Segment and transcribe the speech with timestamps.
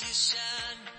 [0.00, 0.97] you shine.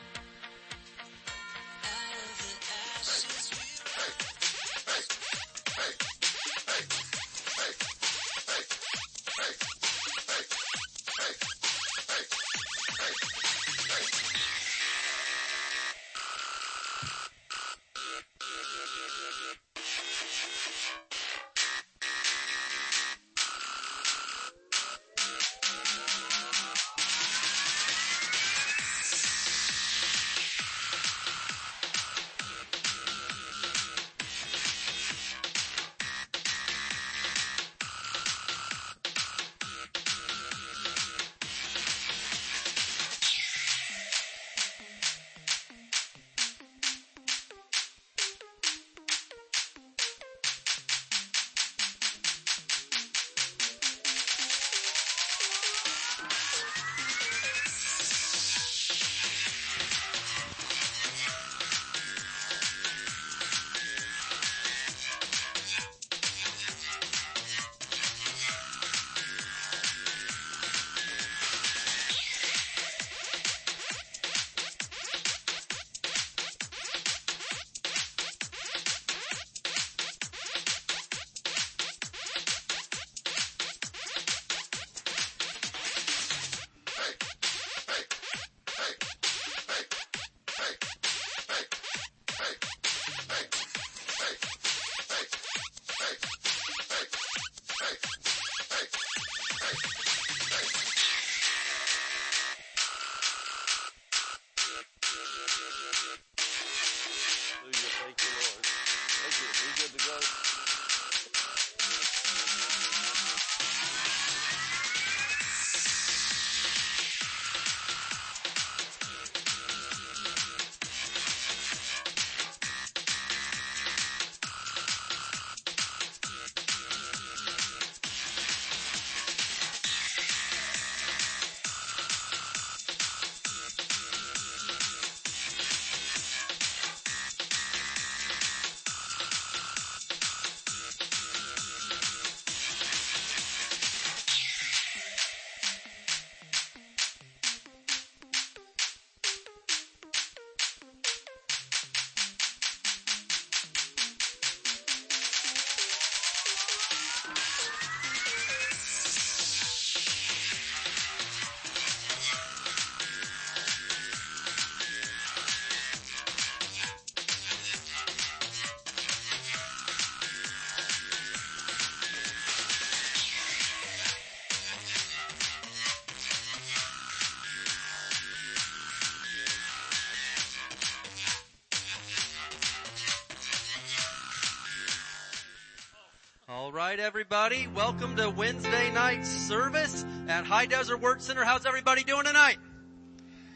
[186.80, 187.68] Right, everybody.
[187.76, 191.44] Welcome to Wednesday night service at High Desert Word Center.
[191.44, 192.56] How's everybody doing tonight?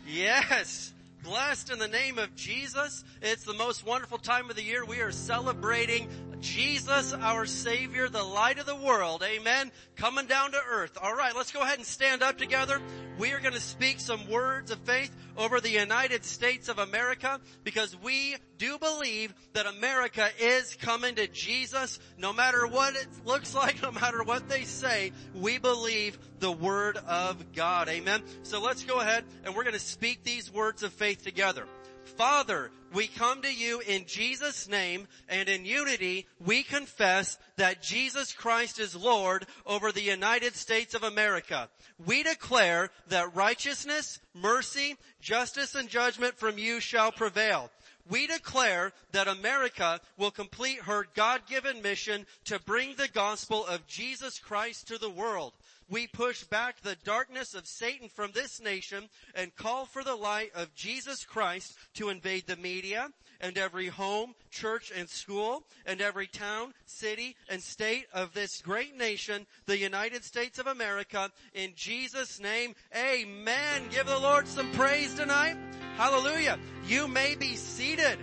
[0.06, 0.94] Yes.
[1.24, 3.06] Blessed in the name of Jesus.
[3.22, 4.84] It's the most wonderful time of the year.
[4.84, 6.10] We are celebrating
[6.42, 9.24] Jesus, our Savior, the light of the world.
[9.24, 9.72] Amen.
[9.96, 10.98] Coming down to earth.
[11.02, 12.82] All right, let's go ahead and stand up together.
[13.20, 17.40] We are going to speak some words of faith over the United States of America
[17.64, 22.00] because we do believe that America is coming to Jesus.
[22.18, 26.98] No matter what it looks like, no matter what they say, we believe the Word
[26.98, 27.88] of God.
[27.88, 28.24] Amen.
[28.42, 31.68] So let's go ahead and we're going to speak these words of faith together.
[32.06, 38.34] Father, we come to you in Jesus' name and in unity we confess that Jesus
[38.34, 41.70] Christ is Lord over the United States of America.
[42.06, 47.72] We declare that righteousness, mercy, justice, and judgment from you shall prevail.
[48.10, 54.40] We declare that America will complete her God-given mission to bring the gospel of Jesus
[54.40, 55.54] Christ to the world.
[55.94, 60.50] We push back the darkness of Satan from this nation and call for the light
[60.56, 63.10] of Jesus Christ to invade the media
[63.40, 68.98] and every home, church, and school and every town, city, and state of this great
[68.98, 71.30] nation, the United States of America.
[71.54, 73.84] In Jesus' name, amen.
[73.92, 75.58] Give the Lord some praise tonight.
[75.96, 76.58] Hallelujah.
[76.88, 78.18] You may be seated.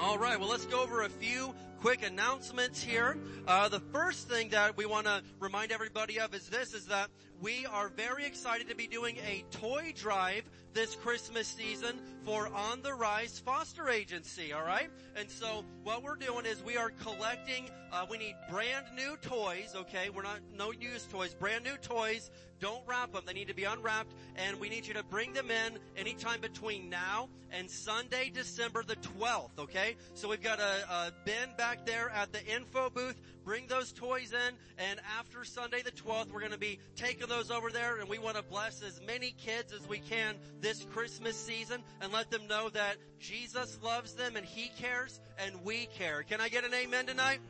[0.00, 3.16] All right, well let's go over a few quick announcements here.
[3.46, 7.08] Uh, the first thing that we want to remind everybody of is this, is that
[7.40, 12.82] we are very excited to be doing a toy drive this Christmas season for On
[12.82, 14.90] the Rise Foster Agency, alright?
[15.16, 19.74] And so what we're doing is we are collecting, uh, we need brand new toys,
[19.74, 20.10] okay?
[20.10, 22.30] We're not, no used toys, brand new toys.
[22.60, 23.22] Don't wrap them.
[23.26, 26.90] They need to be unwrapped and we need you to bring them in anytime between
[26.90, 29.96] now and Sunday, December the 12th, okay?
[30.14, 33.20] So we've got a, a bin back there at the info booth.
[33.50, 37.72] Bring those toys in, and after Sunday the 12th, we're gonna be taking those over
[37.72, 41.82] there, and we want to bless as many kids as we can this Christmas season,
[42.00, 46.22] and let them know that Jesus loves them, and He cares, and we care.
[46.22, 47.40] Can I get an amen tonight?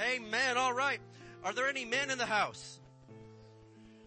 [0.00, 0.58] Amen.
[0.58, 0.98] All right.
[1.44, 2.80] Are there any men in the house?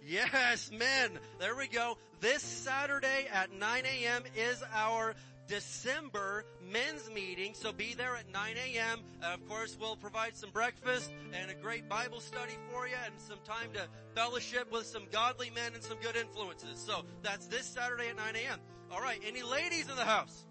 [0.06, 1.19] Yes, men.
[1.39, 1.97] There we go.
[2.19, 4.24] This Saturday at 9 a.m.
[4.36, 5.15] is our
[5.50, 9.00] December men's meeting, so be there at 9 a.m.
[9.22, 13.16] Uh, of course, we'll provide some breakfast and a great Bible study for you and
[13.19, 16.80] some time to fellowship with some godly men and some good influences.
[16.80, 18.60] So that's this Saturday at 9 a.m.
[18.92, 19.19] All right.
[19.25, 20.46] Any ladies in the house?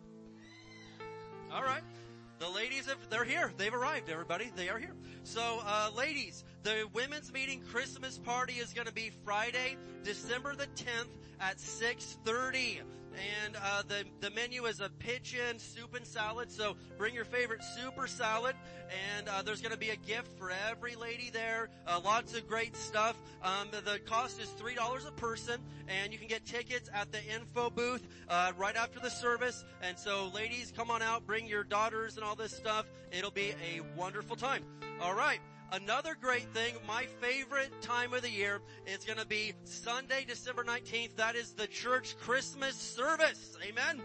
[1.52, 1.82] All right.
[2.40, 3.52] The ladies have, they're here.
[3.56, 4.50] They've arrived, everybody.
[4.56, 4.94] They are here.
[5.22, 11.08] So, uh, ladies, the women's meeting Christmas party is gonna be Friday, December the 10th
[11.40, 12.80] at 6.30.
[13.44, 17.62] And, uh, the, the menu is a pitch-in soup and salad, so bring your favorite
[17.62, 18.54] soup or salad.
[19.16, 21.68] And, uh, there's gonna be a gift for every lady there.
[21.86, 23.16] Uh, lots of great stuff.
[23.42, 27.70] Um, the, cost is $3 a person, and you can get tickets at the info
[27.70, 29.64] booth, uh, right after the service.
[29.82, 32.86] And so ladies, come on out, bring your daughters and all this stuff.
[33.10, 34.64] It'll be a wonderful time.
[35.00, 35.40] All right.
[35.70, 41.16] Another great thing, my favorite time of the year is gonna be Sunday, December 19th.
[41.16, 43.54] That is the church Christmas service.
[43.62, 44.00] Amen.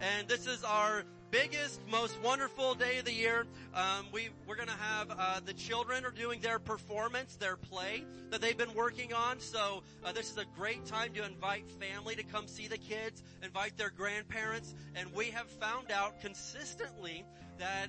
[0.00, 1.02] And this is our
[1.32, 3.46] biggest, most wonderful day of the year.
[3.74, 8.40] Um, we we're gonna have uh, the children are doing their performance, their play that
[8.40, 9.40] they've been working on.
[9.40, 13.24] So uh, this is a great time to invite family to come see the kids,
[13.42, 17.24] invite their grandparents, and we have found out consistently
[17.58, 17.88] that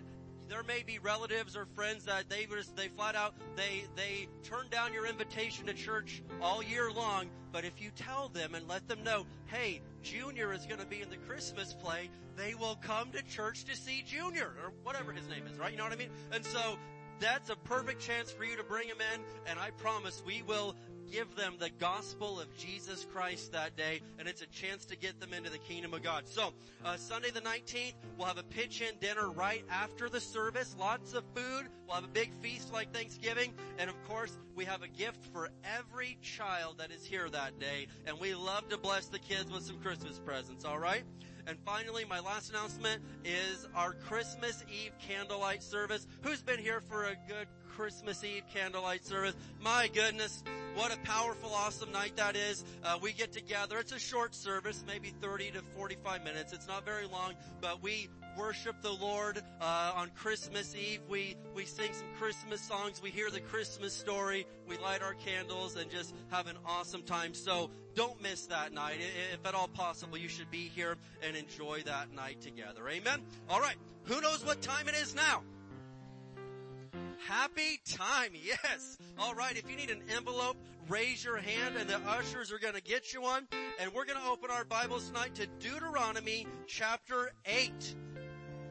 [0.53, 4.67] there may be relatives or friends that they just, they flat out, they, they turn
[4.69, 8.87] down your invitation to church all year long, but if you tell them and let
[8.87, 12.07] them know, hey, Junior is gonna be in the Christmas play,
[12.37, 15.71] they will come to church to see Junior, or whatever his name is, right?
[15.71, 16.11] You know what I mean?
[16.31, 16.77] And so,
[17.19, 20.75] that's a perfect chance for you to bring him in, and I promise we will
[21.13, 25.19] give them the gospel of Jesus Christ that day, and it's a chance to get
[25.19, 26.27] them into the kingdom of God.
[26.27, 30.75] So, uh, Sunday the 19th, we'll have a pitch-in dinner right after the service.
[30.79, 31.67] Lots of food.
[31.85, 35.51] We'll have a big feast like Thanksgiving, and of course, we have a gift for
[35.77, 39.61] every child that is here that day, and we love to bless the kids with
[39.61, 40.65] some Christmas presents.
[40.65, 41.03] All right.
[41.45, 46.07] And finally, my last announcement is our Christmas Eve candlelight service.
[46.21, 49.35] Who's been here for a good Christmas Eve candlelight service?
[49.59, 50.43] My goodness,
[50.75, 52.63] what a powerful, awesome night that is.
[52.83, 53.77] Uh, we get together.
[53.79, 56.53] It's a short service, maybe 30 to 45 minutes.
[56.53, 61.01] It's not very long, but we worship the Lord uh, on Christmas Eve.
[61.09, 63.01] We we sing some Christmas songs.
[63.01, 64.45] We hear the Christmas story.
[64.67, 67.33] We light our candles and just have an awesome time.
[67.33, 68.97] So don't miss that night.
[69.33, 72.87] If at all possible, you should be here and enjoy that night together.
[72.89, 73.21] Amen.
[73.49, 73.75] All right.
[74.05, 75.43] Who knows what time it is now?
[77.27, 78.97] Happy time, yes.
[79.17, 80.57] All right, if you need an envelope,
[80.89, 83.47] raise your hand and the ushers are going to get you one.
[83.79, 87.95] And we're going to open our Bibles tonight to Deuteronomy chapter 8.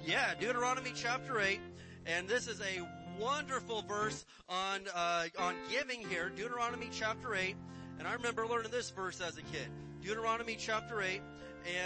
[0.04, 1.60] Yeah, Deuteronomy chapter 8.
[2.06, 2.88] And this is a
[3.20, 6.28] wonderful verse on, uh, on giving here.
[6.28, 7.54] Deuteronomy chapter 8.
[8.00, 9.69] And I remember learning this verse as a kid.
[10.02, 11.20] Deuteronomy chapter 8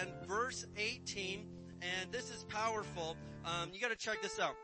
[0.01, 1.47] and verse 18.
[1.83, 3.19] And this is powerful.
[3.45, 4.57] Um, you gotta check this out.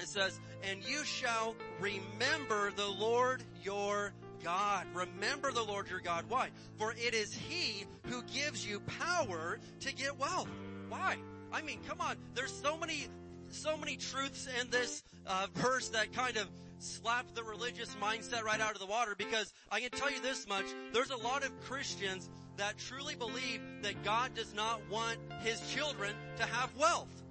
[0.00, 4.12] It says, and you shall remember the Lord your
[4.42, 4.86] God.
[4.94, 6.24] Remember the Lord your God.
[6.28, 6.48] Why?
[6.76, 10.48] For it is He who gives you power to get wealth.
[10.88, 11.18] Why?
[11.52, 12.16] I mean, come on.
[12.34, 13.06] There's so many,
[13.50, 18.60] so many truths in this uh, verse that kind of slap the religious mindset right
[18.60, 20.64] out of the water because I can tell you this much.
[20.92, 26.14] There's a lot of Christians that truly believe that God does not want His children
[26.36, 27.22] to have wealth.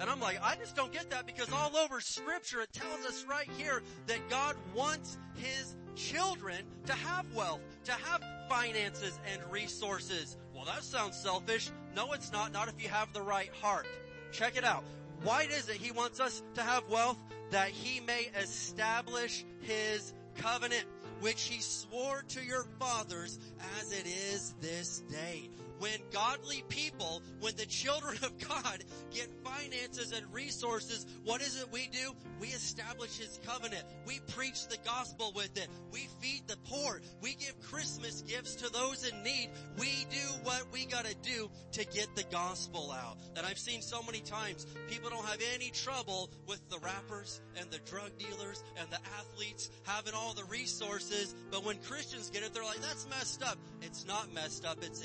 [0.00, 3.24] And I'm like, I just don't get that because all over scripture it tells us
[3.28, 10.36] right here that God wants His children to have wealth, to have finances and resources.
[10.54, 11.70] Well, that sounds selfish.
[11.94, 12.52] No, it's not.
[12.52, 13.86] Not if you have the right heart.
[14.32, 14.84] Check it out.
[15.22, 17.18] Why is it He wants us to have wealth?
[17.50, 20.84] That He may establish His covenant,
[21.20, 23.38] which He swore to your fathers
[23.80, 30.12] as it is this day when godly people, when the children of God get finances
[30.12, 32.12] and resources, what is it we do?
[32.40, 33.84] We establish His covenant.
[34.06, 35.68] We preach the gospel with it.
[35.92, 37.00] We feed the poor.
[37.20, 39.50] We give Christmas gifts to those in need.
[39.78, 43.18] We do what we gotta do to get the gospel out.
[43.36, 47.70] And I've seen so many times, people don't have any trouble with the rappers and
[47.70, 52.54] the drug dealers and the athletes having all the resources, but when Christians get it,
[52.54, 53.58] they're like, that's messed up.
[53.82, 54.78] It's not messed up.
[54.82, 55.04] It's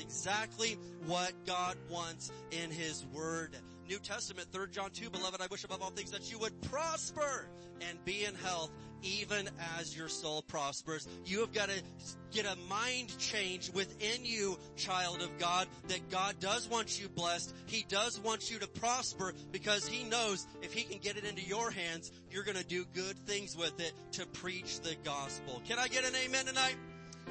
[0.60, 3.56] exactly what God wants in His Word.
[3.88, 7.46] New Testament, 3 John 2, beloved, I wish above all things that you would prosper
[7.88, 8.70] and be in health
[9.02, 9.48] even
[9.78, 11.08] as your soul prospers.
[11.24, 11.82] You have got to
[12.30, 17.54] get a mind change within you, child of God, that God does want you blessed.
[17.66, 21.42] He does want you to prosper because He knows if He can get it into
[21.42, 25.62] your hands, you're going to do good things with it to preach the gospel.
[25.66, 26.76] Can I get an amen tonight?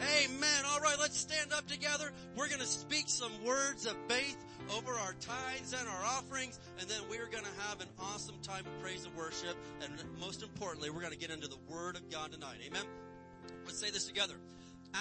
[0.01, 0.63] Amen.
[0.68, 2.12] All right, let's stand up together.
[2.36, 4.38] We're going to speak some words of faith
[4.77, 8.65] over our tithes and our offerings, and then we're going to have an awesome time
[8.65, 9.58] of praise and worship.
[9.84, 12.58] And most importantly, we're going to get into the Word of God tonight.
[12.65, 12.84] Amen.
[13.65, 14.36] Let's say this together.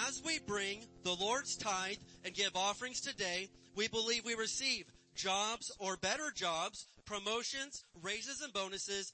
[0.07, 5.71] As we bring the Lord's tithe and give offerings today, we believe we receive jobs
[5.79, 9.13] or better jobs, promotions, raises and bonuses,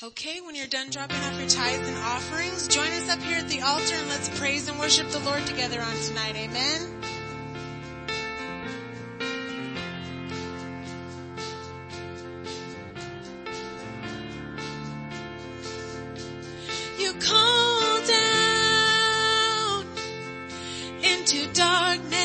[0.00, 3.48] Okay, when you're done dropping off your tithes and offerings, join us up here at
[3.48, 6.36] the altar and let's praise and worship the Lord together on tonight.
[6.36, 7.02] Amen.
[17.00, 19.84] You call down
[21.02, 22.17] into darkness.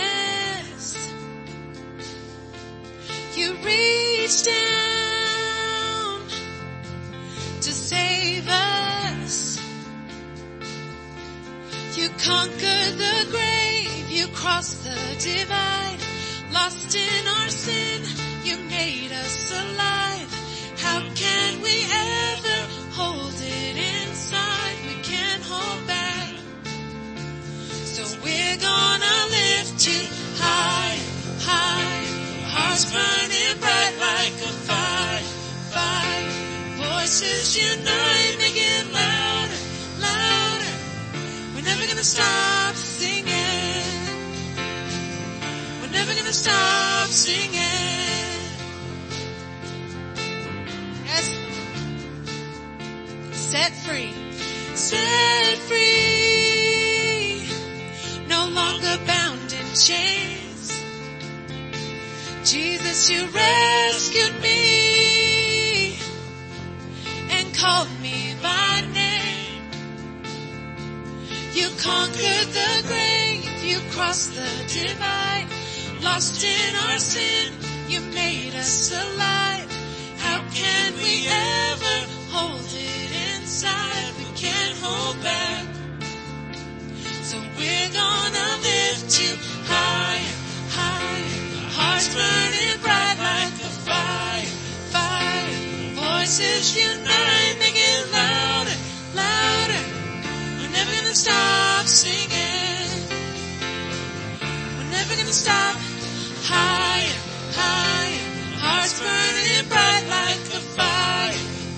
[12.23, 15.99] Conquered the grave, you crossed the divide.
[16.53, 18.01] Lost in our sin,
[18.45, 20.29] you made us alive.
[20.77, 22.59] How can we ever
[22.99, 24.77] hold it inside?
[24.87, 26.33] We can't hold back.
[27.95, 30.03] So we're gonna lift you
[30.39, 30.99] high,
[31.49, 32.05] high.
[32.55, 35.25] Hearts burning bright like a fire,
[35.75, 36.29] fire.
[36.87, 38.12] Voices unite,
[42.13, 43.83] stop singing.
[45.81, 47.59] We're never gonna stop singing.
[51.09, 51.25] Yes.
[53.31, 54.13] Set free.
[54.75, 57.47] Set free.
[58.27, 60.83] No longer bound in chains.
[62.43, 65.97] Jesus, you rescued me
[67.31, 67.89] and called
[71.83, 75.47] conquered the grave, you crossed the divide.
[76.01, 77.51] Lost in our sin,
[77.89, 79.67] you made us alive.
[80.17, 81.97] How can we ever
[82.31, 84.11] hold it inside?
[84.17, 85.65] We can't hold back.
[87.29, 89.35] So we're gonna lift you
[89.67, 90.35] higher,
[90.79, 91.35] higher.
[91.77, 94.53] Hearts burning bright like a fire,
[94.95, 95.55] fire.
[95.99, 98.77] Voices unite, make it louder,
[99.19, 99.83] louder.
[100.59, 103.07] We're never gonna stop singing.
[104.77, 105.75] We're never gonna stop.
[106.43, 107.19] Higher,
[107.51, 108.23] higher.
[108.57, 111.33] Hearts burning bright like a fire,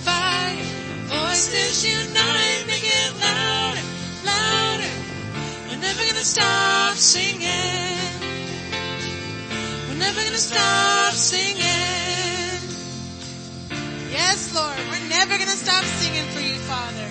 [0.05, 0.65] fire.
[1.09, 3.81] Voices unite, make it louder,
[4.25, 4.93] louder.
[5.69, 7.97] We're never gonna stop singing.
[9.89, 12.62] We're never gonna stop singing.
[14.12, 17.09] Yes, Lord, we're never gonna stop singing for you, Father.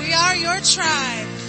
[0.00, 1.43] We are your tribe.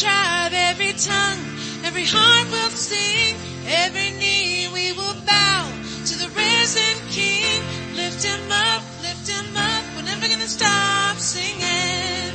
[0.00, 1.40] Tribe, every tongue,
[1.82, 3.34] every heart will sing,
[3.64, 5.72] every knee we will bow
[6.04, 7.62] to the risen King.
[7.96, 12.34] Lift him up, lift him up, we're never gonna stop singing.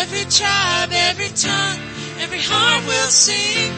[0.00, 1.80] Every tribe, every tongue,
[2.18, 3.70] every heart will sing,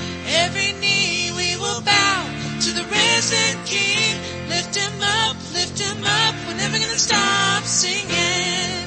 [0.44, 2.24] every knee we will bow
[2.64, 4.16] to the risen King.
[4.48, 8.77] Lift him up, lift him up, we're never gonna stop singing.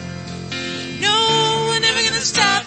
[1.02, 2.64] No, we're never gonna stop.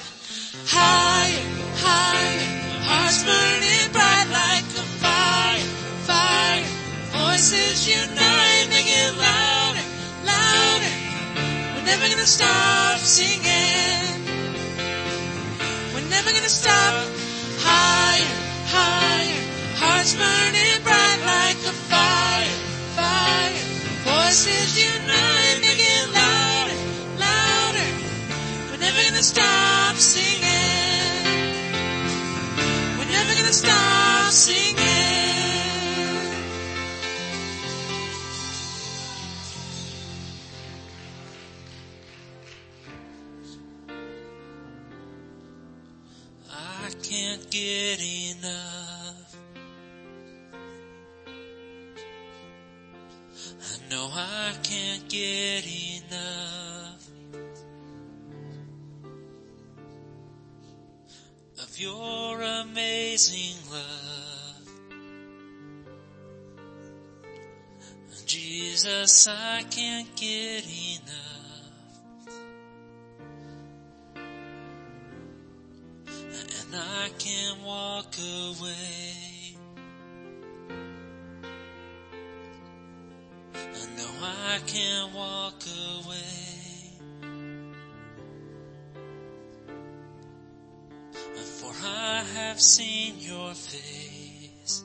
[0.67, 1.45] Higher,
[1.79, 2.43] higher,
[2.83, 5.67] hearts burning bright like a fire,
[6.09, 6.67] fire.
[7.15, 9.87] Voices unite, make it louder,
[10.27, 10.95] louder.
[11.75, 14.19] We're never gonna stop singing.
[15.95, 17.07] We're never gonna stop.
[17.63, 18.35] Higher,
[18.75, 19.43] higher,
[19.79, 22.57] hearts burning bright like a fire,
[22.99, 23.59] fire.
[24.11, 25.44] voices unite,
[29.25, 30.45] stop singing.
[32.99, 34.75] We're never gonna stop singing.
[46.51, 49.37] I can't get enough.
[53.63, 56.74] I know I can't get enough
[61.75, 64.69] of your amazing love.
[68.27, 71.15] Jesus, I can't get enough.
[76.07, 79.57] And I can't walk away.
[83.97, 85.63] Know I can't walk
[86.05, 86.64] away.
[91.15, 94.83] For I have seen your face.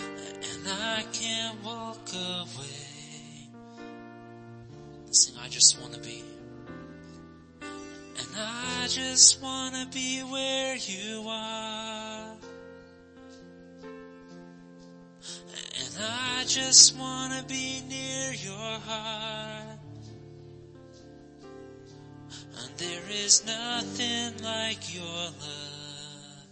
[0.00, 3.48] And I can't walk away.
[5.12, 6.24] Sing, I just wanna be.
[7.60, 12.34] And I just wanna be where you are.
[15.78, 19.61] And I just wanna be near your heart.
[22.62, 26.46] And there is nothing like your love.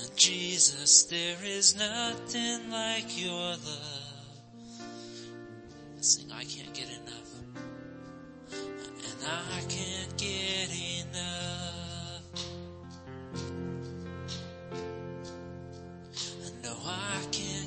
[0.00, 4.08] And Jesus, there is nothing like your love.
[6.00, 7.32] Sing, I can't get enough.
[8.52, 12.22] And I can't get enough.
[16.62, 17.57] No, I can't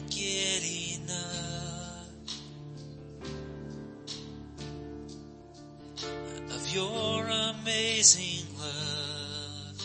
[7.82, 9.82] amazing love.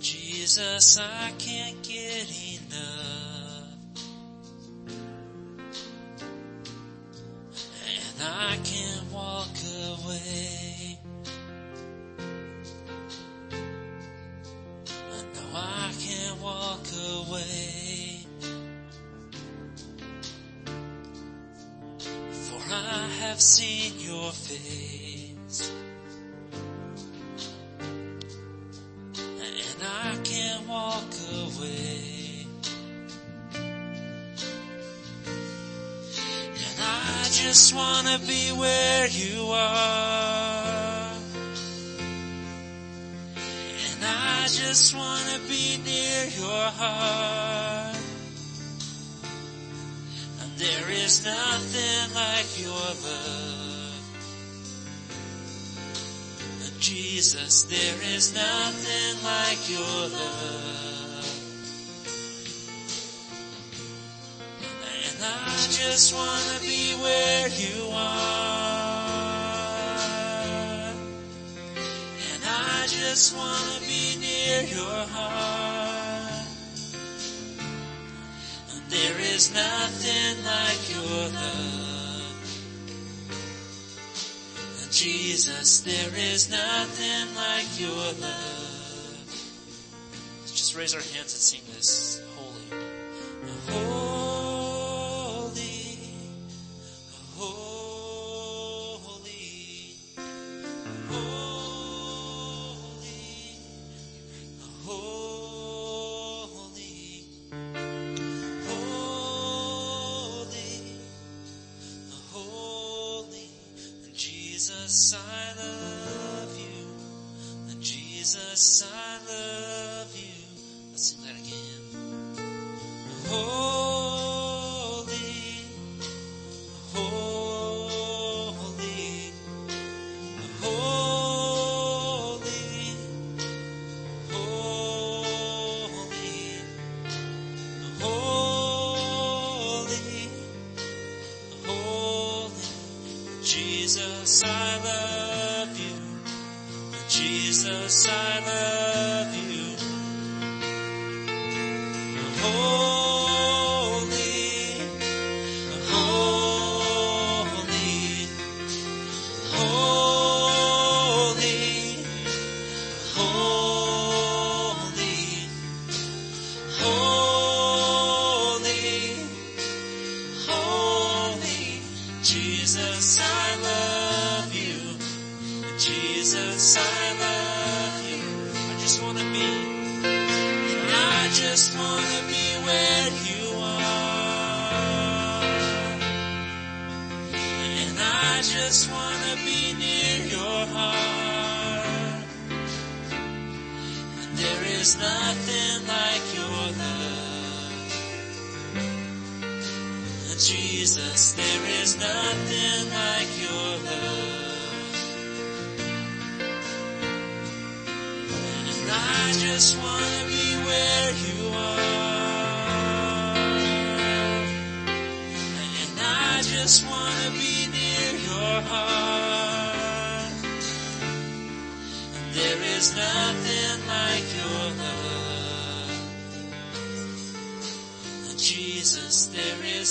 [0.00, 3.78] Jesus, I can't get enough.
[7.88, 9.56] And I can't walk
[9.88, 10.98] away.
[15.34, 16.86] Know I can't walk
[17.18, 18.26] away.
[22.30, 23.81] For I have seen
[24.32, 25.72] face.
[29.18, 32.46] And I can't walk away.
[36.66, 41.12] And I just wanna be where you are.
[43.84, 47.96] And I just wanna be near your heart.
[50.40, 53.61] And there is nothing like your love.
[57.14, 61.26] Jesus, there is nothing like your love.
[64.80, 68.54] And I just wanna be where you are.
[72.32, 76.48] And I just wanna be near your heart.
[78.72, 81.91] And there is nothing like your love.
[85.02, 89.26] Jesus, there is nothing like your love.
[90.38, 92.22] Let's just raise our hands and sing this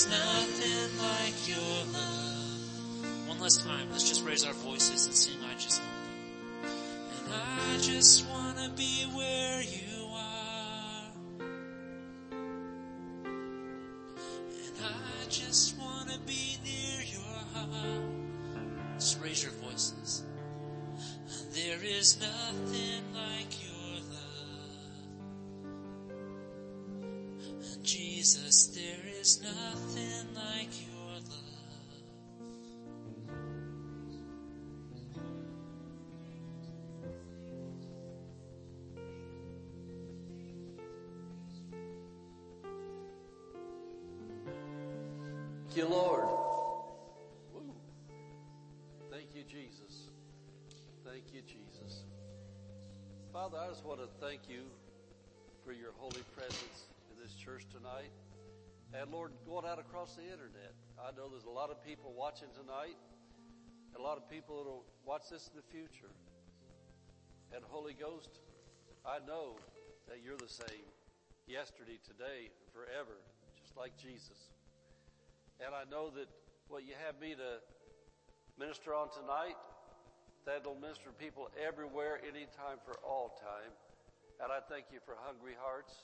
[0.02, 3.28] is nothing like your love.
[3.28, 6.72] One last time, let's just raise our voices and sing I just wanna be.
[7.24, 11.10] And I just wanna be where you are.
[14.50, 18.02] And I just wanna be near your heart.
[18.98, 20.24] Just raise your voices.
[21.38, 24.82] And there is nothing like your love.
[27.82, 31.30] Jesus, there is nothing like your love.
[45.68, 46.24] Thank you, Lord.
[47.54, 47.62] Woo.
[49.08, 50.08] Thank you, Jesus.
[51.04, 52.02] Thank you, Jesus.
[53.32, 54.62] Father, I just want to thank you
[55.64, 58.10] for your holy presence in this church tonight.
[58.92, 60.76] And Lord, going out across the internet.
[61.00, 63.00] I know there's a lot of people watching tonight,
[63.88, 66.12] and a lot of people that'll watch this in the future.
[67.56, 68.28] And Holy Ghost,
[69.00, 69.56] I know
[70.08, 70.84] that you're the same
[71.48, 73.16] yesterday, today, and forever,
[73.56, 74.52] just like Jesus.
[75.64, 76.28] And I know that
[76.68, 77.64] what you have me to
[78.60, 79.56] minister on tonight,
[80.44, 83.72] that'll minister to people everywhere, anytime, for all time.
[84.36, 85.96] And I thank you for hungry hearts,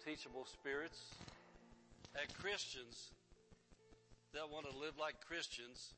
[0.00, 1.12] teachable spirits,
[2.20, 3.12] and Christians
[4.32, 5.92] that want to live like Christians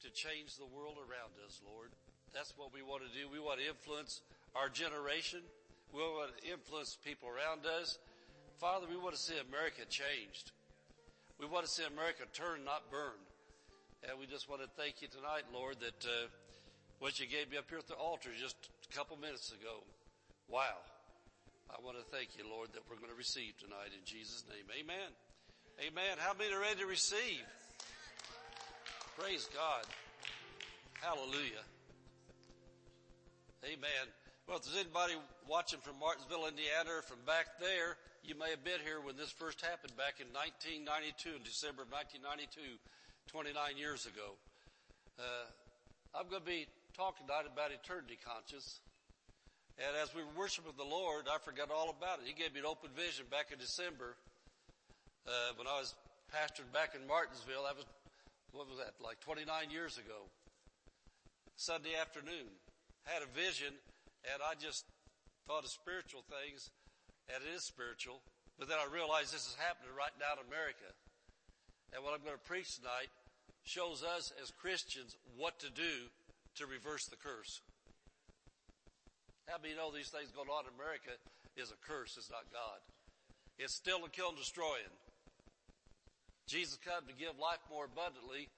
[0.00, 1.92] to change the world around us, Lord.
[2.32, 3.28] That's what we want to do.
[3.28, 4.20] We want to influence
[4.56, 5.40] our generation.
[5.92, 7.98] We want to influence people around us.
[8.56, 10.52] Father, we want to see America changed.
[11.38, 13.20] We want to see America turn, not burn.
[14.08, 16.26] And we just want to thank you tonight, Lord, that uh,
[16.98, 18.56] what you gave me up here at the altar just
[18.88, 19.84] a couple minutes ago.
[20.48, 20.82] Wow.
[21.70, 24.66] I want to thank you, Lord, that we're going to receive tonight in Jesus' name.
[24.72, 25.12] Amen.
[25.80, 26.16] Amen.
[26.18, 27.44] How many are ready to receive?
[29.18, 29.84] Praise God.
[31.00, 31.64] Hallelujah.
[33.64, 34.06] Amen.
[34.46, 35.14] Well, if there's anybody
[35.48, 39.30] watching from Martinsville, Indiana, or from back there, you may have been here when this
[39.30, 42.78] first happened back in 1992, in December of 1992,
[43.30, 44.36] 29 years ago.
[45.18, 45.46] Uh,
[46.14, 48.82] I'm going to be talking tonight about eternity conscious.
[49.80, 52.28] And as we were worshiping the Lord, I forgot all about it.
[52.28, 54.14] He gave me an open vision back in December,
[55.26, 55.94] uh, when I was
[56.32, 57.68] pastored back in Martinsville.
[57.68, 57.86] That was,
[58.52, 60.26] what was that, like 29 years ago.
[61.56, 62.50] Sunday afternoon.
[63.04, 63.74] Had a vision
[64.30, 64.86] and I just
[65.46, 66.70] thought of spiritual things
[67.26, 68.22] and it is spiritual,
[68.58, 70.86] but then I realized this is happening right now in America.
[71.90, 73.10] And what I'm going to preach tonight
[73.66, 76.10] shows us as Christians what to do
[76.56, 77.62] to reverse the curse.
[79.50, 81.18] How many know these things going on in America
[81.58, 82.80] is a curse, it's not God.
[83.58, 84.90] It's still a kill and destroying.
[86.46, 88.50] Jesus came to give life more abundantly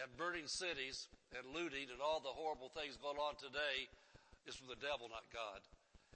[0.00, 3.88] and burning cities and looting and all the horrible things going on today
[4.48, 5.60] is from the devil, not God.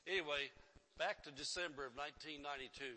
[0.08, 0.48] Anyway,
[0.96, 2.96] back to December of 1992,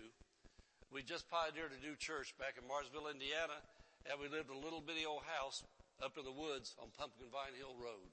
[0.94, 3.60] we just pioneered a new church back in Martinsville, Indiana,
[4.08, 5.66] and we lived in a little bitty old house
[6.00, 8.12] up in the woods on Pumpkin Vine Hill Road.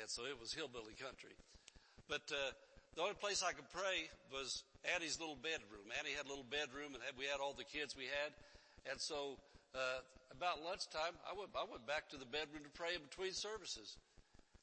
[0.00, 1.36] And so it was hillbilly country.
[2.08, 2.56] But, uh,
[2.98, 5.86] the only place I could pray was Annie's little bedroom.
[5.94, 8.34] Annie had a little bedroom and had, we had all the kids we had.
[8.90, 9.36] And so,
[9.74, 10.00] uh,
[10.32, 13.96] about lunchtime, I went, I went back to the bedroom to pray in between services.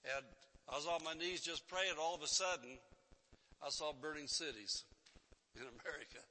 [0.06, 0.26] And
[0.70, 1.94] I was on my knees just praying.
[2.02, 2.78] All of a sudden,
[3.62, 4.86] I saw burning cities
[5.56, 6.22] in America.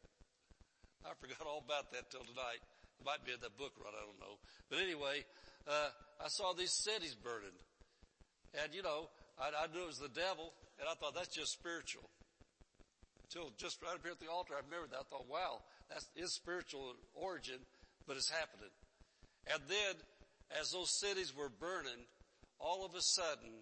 [1.07, 2.62] I forgot all about that till tonight.
[2.98, 3.94] It might be in that book, right?
[3.94, 4.38] I don't know.
[4.70, 5.22] But anyway,
[5.68, 7.54] uh, I saw these cities burning.
[8.54, 11.52] And you know, I, I knew it was the devil, and I thought that's just
[11.52, 12.09] spiritual.
[13.26, 15.02] Until just right up here at the altar, I remembered that.
[15.02, 17.59] I thought, wow, that's is spiritual origin,
[18.06, 18.70] but it's happening.
[19.52, 19.94] And then,
[20.60, 22.06] as those cities were burning,
[22.58, 23.52] all of a sudden,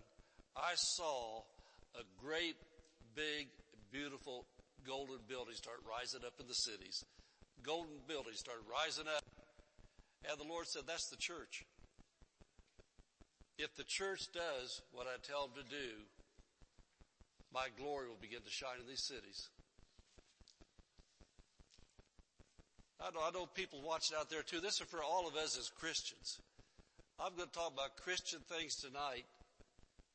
[0.56, 1.42] I saw
[1.94, 2.56] a great,
[3.14, 3.48] big,
[3.90, 4.46] beautiful
[4.86, 7.04] golden building start rising up in the cities.
[7.62, 9.24] Golden buildings started rising up.
[10.28, 11.64] And the Lord said, that's the church.
[13.58, 16.02] If the church does what I tell them to do,
[17.52, 19.50] my glory will begin to shine in these cities.
[23.02, 24.62] I know, I know people watching out there too.
[24.62, 26.38] This is for all of us as Christians.
[27.18, 29.26] I'm going to talk about Christian things tonight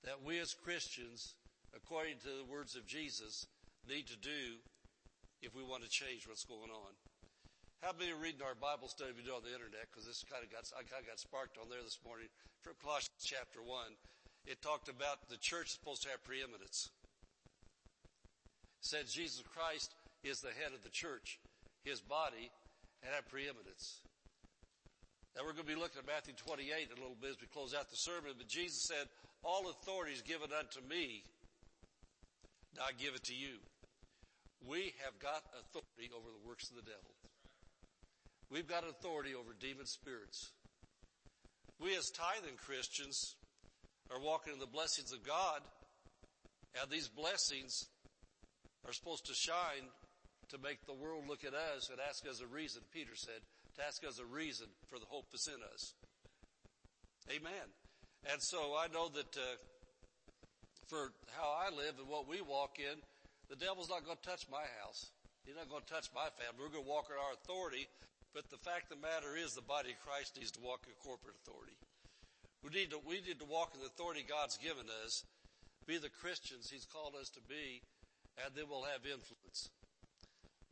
[0.08, 1.36] that we as Christians,
[1.76, 3.46] according to the words of Jesus,
[3.92, 4.64] need to do
[5.44, 6.92] if we want to change what's going on.
[7.84, 9.92] How many are reading our Bible study video on the internet?
[9.92, 12.32] Because this kind of got, I kind of got sparked on there this morning
[12.64, 14.00] from Colossians chapter one.
[14.48, 16.88] It talked about the church is supposed to have preeminence.
[18.80, 19.92] Said Jesus Christ
[20.24, 21.38] is the head of the church,
[21.84, 22.48] his body,
[23.08, 24.04] and have preeminence.
[25.32, 27.48] Now we're going to be looking at Matthew 28 in a little bit as we
[27.48, 29.08] close out the sermon, but Jesus said,
[29.48, 31.24] all authority is given unto me.
[32.76, 33.64] Now I give it to you.
[34.68, 37.16] We have got authority over the works of the devil.
[38.52, 40.52] We've got authority over demon spirits.
[41.80, 43.40] We as tithing Christians
[44.12, 45.64] are walking in the blessings of God,
[46.76, 47.88] and these blessings
[48.84, 49.88] are supposed to shine
[50.50, 53.42] to make the world look at us and ask us a reason, Peter said,
[53.76, 55.94] to ask us a reason for the hope that's in us.
[57.30, 57.68] Amen.
[58.32, 59.56] And so I know that uh,
[60.88, 63.00] for how I live and what we walk in,
[63.50, 65.12] the devil's not going to touch my house.
[65.46, 66.60] He's not going to touch my family.
[66.60, 67.88] We're going to walk in our authority
[68.38, 70.94] but the fact of the matter is the body of Christ needs to walk in
[71.02, 71.74] corporate authority.
[72.62, 75.26] We need to, we need to walk in the authority God's given us,
[75.90, 77.82] be the Christians He's called us to be,
[78.38, 79.74] and then we'll have influence.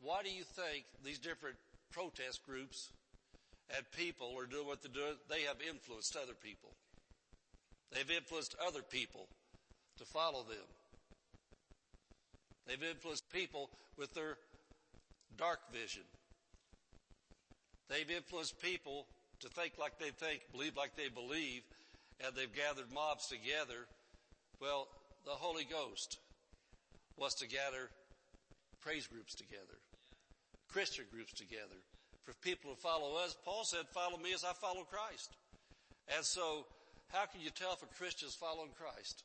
[0.00, 1.56] Why do you think these different
[1.92, 2.90] protest groups
[3.74, 5.16] and people are doing what they're doing?
[5.28, 6.70] They have influenced other people.
[7.92, 9.28] They've influenced other people
[9.98, 10.66] to follow them.
[12.66, 14.36] They've influenced people with their
[15.36, 16.02] dark vision.
[17.88, 19.06] They've influenced people
[19.40, 21.62] to think like they think, believe like they believe,
[22.24, 23.86] and they've gathered mobs together.
[24.60, 24.88] Well,
[25.24, 26.18] the Holy Ghost
[27.16, 27.90] was to gather
[28.80, 29.78] praise groups together,
[30.68, 31.78] Christian groups together,
[32.24, 33.36] for people to follow us.
[33.44, 35.30] Paul said, follow me as I follow Christ.
[36.14, 36.66] And so,
[37.08, 39.24] how can you tell if a Christian is following Christ?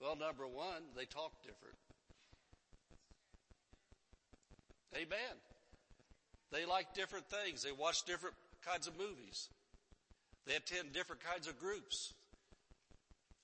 [0.00, 1.76] Well, number one, they talk different.
[4.94, 5.36] Amen.
[6.52, 7.62] They like different things.
[7.62, 9.48] They watch different kinds of movies.
[10.46, 12.14] They attend different kinds of groups.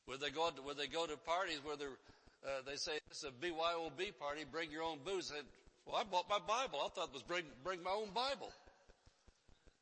[0.07, 1.99] When they go to, they go to parties where they're,
[2.45, 5.31] uh, they say it's a BYOB party, bring your own booze.
[5.31, 5.47] And,
[5.87, 6.81] well, I bought my Bible.
[6.85, 8.53] I thought it was bring, bring my own Bible.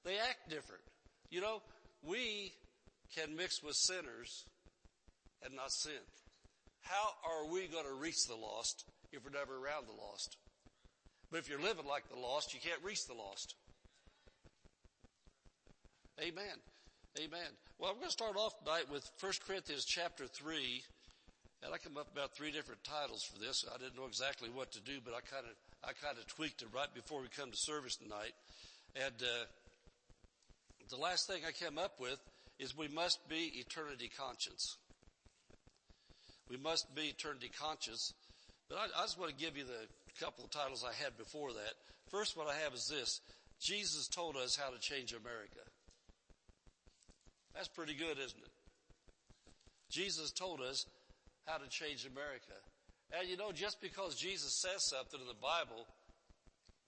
[0.05, 0.83] They act different.
[1.31, 1.63] You know,
[2.03, 2.53] we
[3.15, 4.45] can mix with sinners
[5.45, 6.01] and not sin.
[6.83, 10.37] How are we going to reach the lost if we're never around the lost?
[11.31, 13.55] But if you're living like the lost, you can't reach the lost.
[16.21, 16.57] Amen.
[17.19, 17.51] Amen.
[17.79, 20.83] Well, I'm going to start off tonight with 1 Corinthians chapter 3.
[21.63, 23.65] And I come up about three different titles for this.
[23.69, 25.53] I didn't know exactly what to do, but I kind of,
[25.85, 28.33] I kind of tweaked it right before we come to service tonight.
[28.97, 29.45] And, uh,
[30.91, 32.19] the last thing I came up with
[32.59, 34.77] is we must be eternity conscious.
[36.51, 38.13] We must be eternity conscious.
[38.69, 39.87] But I, I just want to give you the
[40.21, 41.75] couple of titles I had before that.
[42.11, 43.21] First one I have is this.
[43.61, 45.61] Jesus told us how to change America.
[47.55, 48.51] That's pretty good, isn't it?
[49.91, 50.87] Jesus told us
[51.47, 52.57] how to change America.
[53.13, 55.87] And you know, just because Jesus says something in the Bible,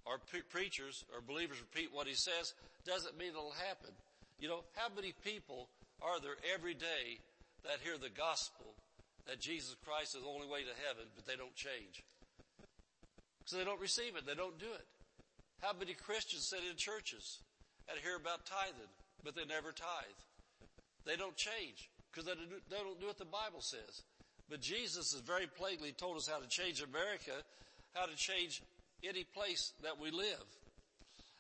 [0.07, 2.55] or pre- preachers or believers repeat what he says,
[2.87, 3.91] doesn't mean it'll happen.
[4.38, 5.69] You know, how many people
[6.03, 7.23] are there every day
[7.62, 8.75] that hear the gospel
[9.27, 12.03] that Jesus Christ is the only way to heaven, but they don't change?
[13.47, 14.27] So they don't receive it.
[14.27, 14.87] They don't do it.
[15.62, 17.38] How many Christians sit in churches
[17.88, 18.91] and hear about tithing,
[19.23, 20.19] but they never tithe?
[21.07, 22.35] They don't change because they
[22.77, 24.03] don't do what the Bible says.
[24.53, 27.33] But Jesus has very plainly told us how to change America,
[27.95, 28.61] how to change
[29.03, 30.45] any place that we live.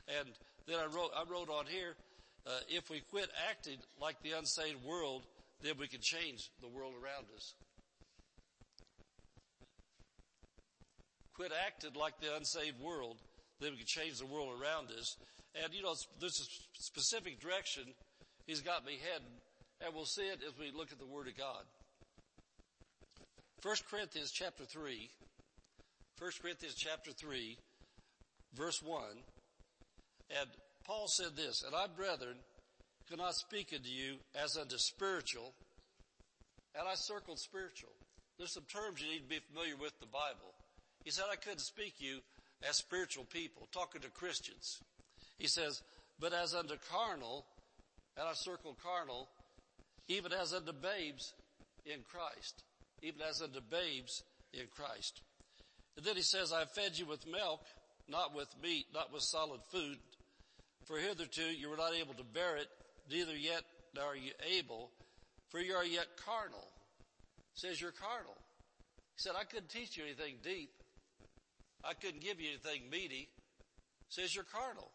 [0.08, 0.28] And
[0.66, 1.94] then I wrote, I wrote on here,
[2.46, 5.24] uh, if we quit acting like the unsaved world,
[5.60, 7.52] then we can change the world around us.
[11.34, 13.18] quit acting like the unsaved world,
[13.60, 15.16] then we can change the world around us.
[15.62, 16.48] And you know, there's a
[16.80, 17.84] specific direction
[18.46, 19.36] he's got me heading,
[19.84, 21.64] and we'll see it as we look at the Word of God.
[23.62, 25.08] 1 Corinthians chapter 3,
[26.18, 27.56] 1 Corinthians chapter 3,
[28.54, 29.02] verse 1,
[30.36, 30.48] and
[30.84, 32.34] Paul said this, And I, brethren,
[33.08, 35.54] cannot speak unto you as unto spiritual,
[36.74, 37.92] and I circled spiritual.
[38.36, 40.54] There's some terms you need to be familiar with the Bible.
[41.04, 42.18] He said, I couldn't speak you
[42.68, 44.80] as spiritual people, talking to Christians.
[45.38, 45.82] He says,
[46.18, 47.46] but as unto carnal,
[48.16, 49.28] and I circle carnal,
[50.08, 51.32] even as unto babes
[51.86, 52.64] in Christ.
[53.02, 55.20] Even as unto babes in Christ.
[55.96, 57.60] And then he says, I've fed you with milk,
[58.08, 59.98] not with meat, not with solid food.
[60.86, 62.68] For hitherto you were not able to bear it,
[63.10, 63.62] neither yet
[64.00, 64.90] are you able,
[65.50, 66.68] for you are yet carnal.
[67.54, 68.36] says you're carnal.
[69.16, 70.70] He said, I couldn't teach you anything deep.
[71.84, 73.28] I couldn't give you anything meaty.
[74.08, 74.90] says you're carnal.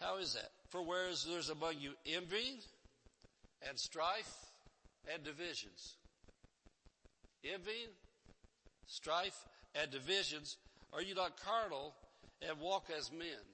[0.00, 0.50] How is that?
[0.70, 2.60] For whereas there's among you envy
[3.68, 4.32] and strife
[5.12, 5.96] and divisions.
[7.52, 7.88] Envy,
[8.86, 10.56] strife, and divisions.
[10.92, 11.94] Are you not carnal
[12.46, 13.44] and walk as men?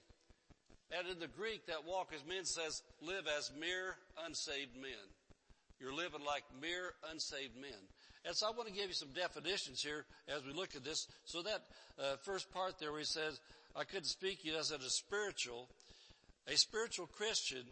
[0.97, 5.05] And in the Greek, that walk as men says live as mere unsaved men.
[5.79, 7.79] You're living like mere unsaved men.
[8.25, 11.07] And so I want to give you some definitions here as we look at this.
[11.25, 11.61] So that
[11.99, 13.39] uh, first part there where he says,
[13.75, 15.69] I couldn't speak you as a spiritual.
[16.47, 17.63] A spiritual Christian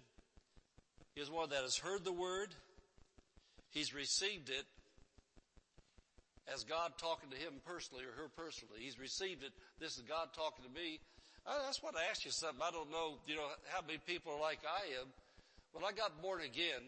[1.16, 2.50] is one that has heard the word,
[3.70, 4.66] he's received it
[6.52, 8.84] as God talking to him personally or her personally.
[8.84, 9.52] He's received it.
[9.80, 11.00] This is God talking to me.
[11.46, 12.60] Uh, I just want to ask you something.
[12.64, 15.08] I don't know, you know, how many people are like I am.
[15.72, 16.84] When I got born again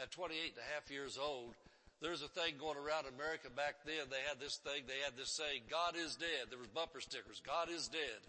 [0.00, 1.56] at 28 and a half years old,
[2.00, 4.10] there was a thing going around America back then.
[4.10, 6.50] They had this thing, they had this saying, God is dead.
[6.50, 8.20] There was bumper stickers, God is dead.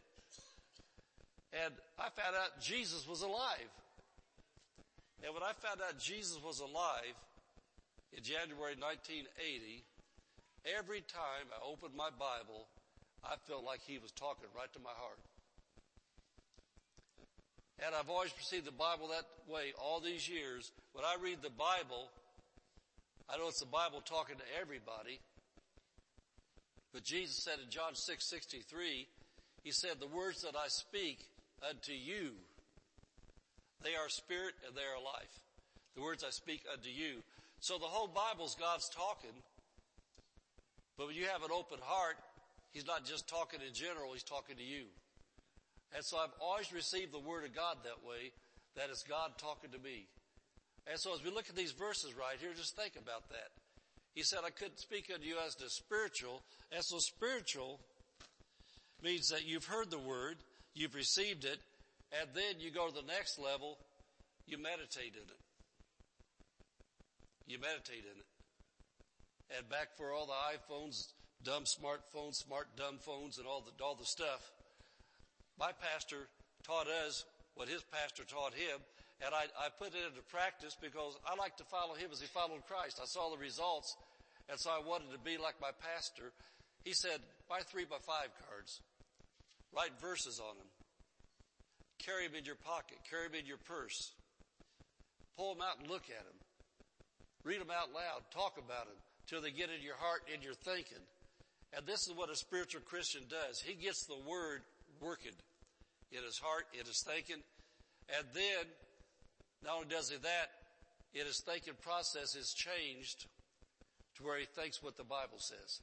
[1.53, 3.69] And I found out Jesus was alive.
[5.23, 7.15] And when I found out Jesus was alive
[8.11, 9.85] in January 1980,
[10.65, 12.67] every time I opened my Bible,
[13.23, 15.19] I felt like he was talking right to my heart.
[17.85, 20.71] And I've always perceived the Bible that way all these years.
[20.93, 22.09] When I read the Bible,
[23.29, 25.19] I know it's the Bible talking to everybody.
[26.93, 29.07] But Jesus said in John 6, 63,
[29.63, 31.25] He said, the words that I speak
[31.67, 32.31] unto you,
[33.83, 35.33] they are spirit and they are life.
[35.95, 37.23] The words I speak unto you.
[37.59, 39.35] So the whole Bible's God's talking.
[40.97, 42.17] But when you have an open heart,
[42.71, 44.85] He's not just talking in general, He's talking to you.
[45.93, 48.33] And so I've always received the Word of God that way,
[48.75, 50.07] that it's God talking to me.
[50.89, 53.53] And so as we look at these verses right here, just think about that.
[54.15, 56.41] He said, I couldn't speak unto you as to spiritual.
[56.71, 57.79] And so spiritual
[59.01, 60.37] means that you've heard the Word,
[60.73, 61.59] you've received it,
[62.19, 63.77] and then you go to the next level,
[64.45, 65.41] you meditate in it.
[67.47, 68.32] You meditate in it.
[69.55, 71.13] And back for all the iPhones,
[71.43, 74.51] dumb smartphones, smart dumb phones, and all the, all the stuff,
[75.59, 76.25] my pastor
[76.65, 78.81] taught us what his pastor taught him,
[79.21, 82.25] and I, I put it into practice because I like to follow him as he
[82.25, 82.97] followed Christ.
[82.97, 83.95] I saw the results,
[84.49, 86.33] and so I wanted to be like my pastor.
[86.83, 88.81] He said, buy three by five cards.
[89.69, 90.67] Write verses on them.
[92.01, 92.97] Carry them in your pocket.
[93.05, 94.13] Carry them in your purse.
[95.37, 96.39] Pull them out and look at them.
[97.45, 98.25] Read them out loud.
[98.33, 101.03] Talk about them till they get in your heart and your thinking.
[101.75, 103.59] And this is what a spiritual Christian does.
[103.59, 104.61] He gets the word
[105.01, 105.33] working
[106.11, 107.41] in his heart, in his thinking.
[108.15, 108.65] And then,
[109.63, 110.49] not only does he that,
[111.13, 113.25] in his thinking process is changed
[114.17, 115.81] to where he thinks what the Bible says.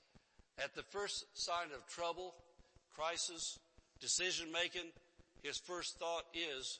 [0.63, 2.35] At the first sign of trouble,
[2.95, 3.59] crisis,
[4.01, 4.91] decision making,
[5.43, 6.79] his first thought is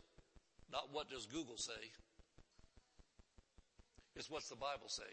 [0.71, 1.91] not what does Google say.
[4.17, 5.11] It's what's the Bible say.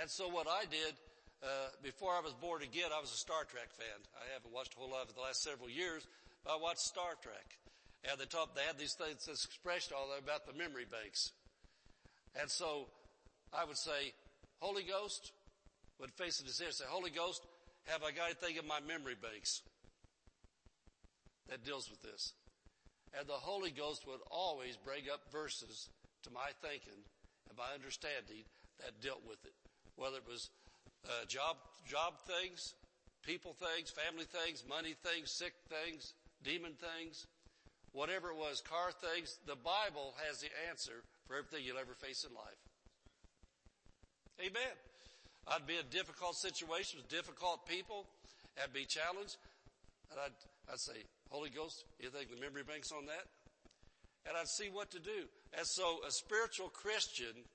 [0.00, 0.94] And so what I did
[1.42, 3.98] uh, before I was born again, I was a Star Trek fan.
[4.14, 6.06] I haven't watched a whole lot of it the last several years,
[6.44, 7.58] but I watched Star Trek.
[8.06, 11.32] And they talked, they had these things, this expression all about the memory banks.
[12.38, 12.86] And so
[13.52, 14.14] I would say,
[14.60, 15.32] Holy Ghost,
[15.98, 17.42] would face his head, say, Holy Ghost,
[17.86, 19.62] have I got anything in my memory banks
[21.48, 22.34] that deals with this?
[23.18, 25.88] And the Holy Ghost would always bring up verses
[26.22, 27.02] to my thinking
[27.48, 28.46] and my understanding
[28.78, 29.54] that dealt with it.
[29.98, 30.48] Whether it was
[31.04, 32.74] uh, job job things,
[33.26, 36.14] people things, family things, money things, sick things,
[36.46, 37.26] demon things,
[37.92, 39.36] whatever it was, car things.
[39.46, 42.62] The Bible has the answer for everything you'll ever face in life.
[44.38, 44.74] Amen.
[45.50, 48.06] I'd be in difficult situations, difficult people,
[48.60, 49.36] I'd be challenged,
[50.12, 50.36] and I'd,
[50.70, 53.26] I'd say, Holy Ghost, you think the memory bank's on that?
[54.28, 55.26] And I'd see what to do.
[55.56, 57.48] And so a spiritual Christian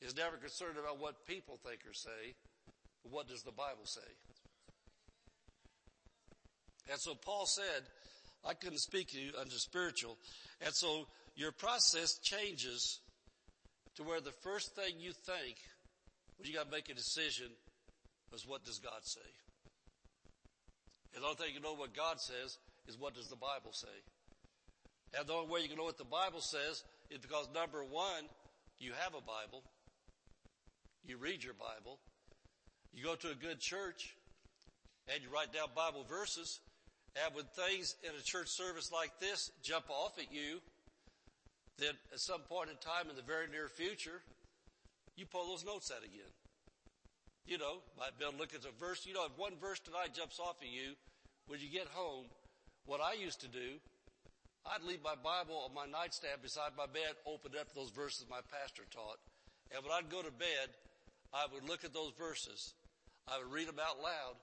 [0.00, 2.34] is never concerned about what people think or say,
[3.02, 4.00] but what does the Bible say?
[6.90, 7.84] And so Paul said,
[8.44, 10.16] I couldn't speak to you under spiritual.
[10.60, 13.00] And so your process changes
[13.96, 15.56] to where the first thing you think
[16.36, 17.46] when you got to make a decision
[18.34, 19.20] is what does God say?
[21.14, 23.88] And the only thing you know what God says is what does the Bible say?
[25.18, 28.24] And the only way you can know what the Bible says is because number one,
[28.78, 29.62] you have a Bible.
[31.10, 31.98] You read your Bible.
[32.94, 34.14] You go to a good church
[35.10, 36.60] and you write down Bible verses.
[37.18, 40.62] And when things in a church service like this jump off at you,
[41.82, 44.22] then at some point in time in the very near future,
[45.16, 46.30] you pull those notes out again.
[47.44, 49.02] You know, might be able to look at a verse.
[49.04, 50.94] You know, if one verse tonight jumps off at you,
[51.48, 52.26] when you get home,
[52.86, 53.82] what I used to do,
[54.62, 58.46] I'd leave my Bible on my nightstand beside my bed, open up those verses my
[58.46, 59.18] pastor taught.
[59.74, 60.70] And when I'd go to bed,
[61.32, 62.74] I would look at those verses.
[63.28, 64.34] I would read them out loud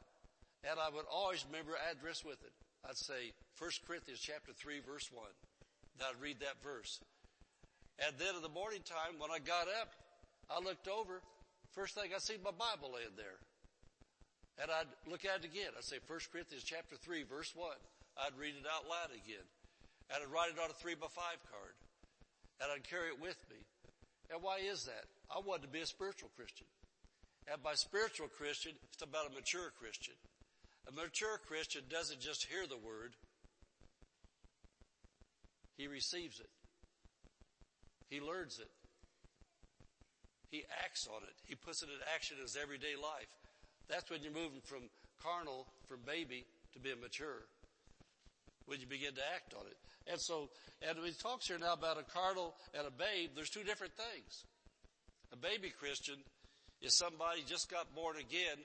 [0.63, 2.53] and I would always remember address with it.
[2.87, 5.23] I'd say 1 Corinthians chapter 3 verse 1.
[5.23, 6.99] And I'd read that verse.
[7.99, 9.91] And then in the morning time when I got up,
[10.49, 11.21] I looked over,
[11.73, 13.41] first thing I see my Bible laying there.
[14.61, 15.75] And I'd look at it again.
[15.77, 17.67] I'd say 1 Corinthians chapter 3 verse 1.
[18.17, 19.45] I'd read it out loud again.
[20.09, 21.75] And I'd write it on a 3 by 5 card.
[22.63, 23.61] And I'd carry it with me.
[24.31, 25.05] And why is that?
[25.29, 26.67] I wanted to be a spiritual Christian.
[27.51, 30.15] And by spiritual Christian, it's about a mature Christian.
[30.87, 33.15] A mature Christian doesn't just hear the word,
[35.77, 36.49] he receives it.
[38.09, 38.71] He learns it.
[40.49, 41.35] He acts on it.
[41.45, 43.29] He puts it in action in his everyday life.
[43.89, 44.89] That's when you're moving from
[45.21, 47.45] carnal, from baby, to being mature.
[48.65, 49.77] When you begin to act on it.
[50.11, 50.49] And so,
[50.81, 54.43] and he talks here now about a carnal and a babe, there's two different things.
[55.31, 56.15] A baby Christian
[56.81, 58.57] is somebody just got born again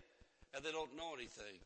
[0.55, 1.57] and they don't know anything.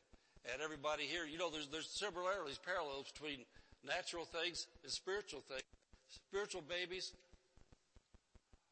[0.52, 3.42] And everybody here, you know, there's, there's similarities, parallels between
[3.82, 5.66] natural things and spiritual things.
[6.30, 7.12] Spiritual babies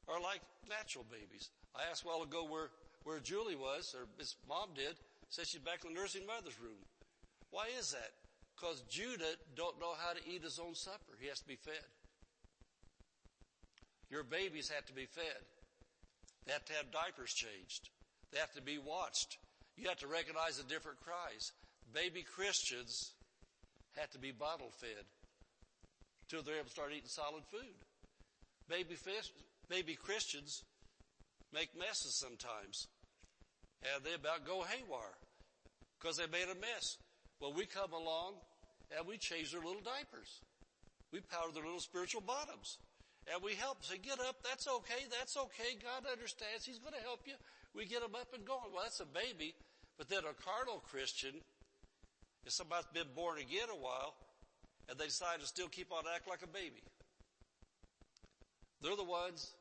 [0.07, 1.51] are like natural babies.
[1.75, 2.71] I asked a while ago where,
[3.03, 4.95] where Julie was, or his mom did,
[5.31, 6.79] said she's back in the nursing mother's room.
[7.51, 8.15] Why is that?
[8.55, 11.19] Because Judah don't know how to eat his own supper.
[11.19, 11.87] He has to be fed.
[14.11, 15.43] Your babies have to be fed.
[16.47, 17.89] They have to have diapers changed.
[18.33, 19.39] They have to be watched.
[19.77, 21.53] You have to recognize the different cries.
[21.93, 23.15] Baby Christians
[23.97, 25.05] have to be bottle fed
[26.23, 27.79] until they're able to start eating solid food.
[28.69, 29.31] Baby fish,
[29.69, 30.65] baby Christians
[31.53, 32.89] make messes sometimes.
[33.85, 35.17] And they about go haywire
[36.01, 36.97] because they made a mess.
[37.41, 38.35] Well, we come along
[38.97, 40.41] and we change their little diapers.
[41.13, 42.79] We powder their little spiritual bottoms.
[43.33, 47.25] And we help say, get up, that's okay, that's okay, God understands, He's gonna help
[47.25, 47.35] you.
[47.75, 48.71] We get them up and going.
[48.73, 49.55] Well, that's a baby.
[49.99, 51.35] But then a carnal Christian
[52.47, 54.15] is somebody's been born again a while
[54.89, 56.83] and they decide to still keep on acting like a baby.
[58.83, 59.55] They're the ones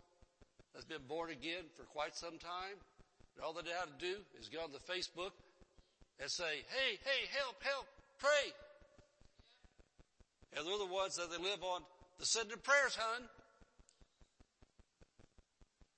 [0.74, 2.78] that's been born again for quite some time.
[3.36, 5.32] And all they know how to do is get on the Facebook
[6.20, 7.88] and say, hey, hey, help, help,
[8.20, 8.52] pray.
[10.56, 11.82] And they're the ones that they live on
[12.20, 13.24] the sending prayers, hun.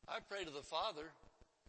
[0.08, 1.12] I pray to the Father,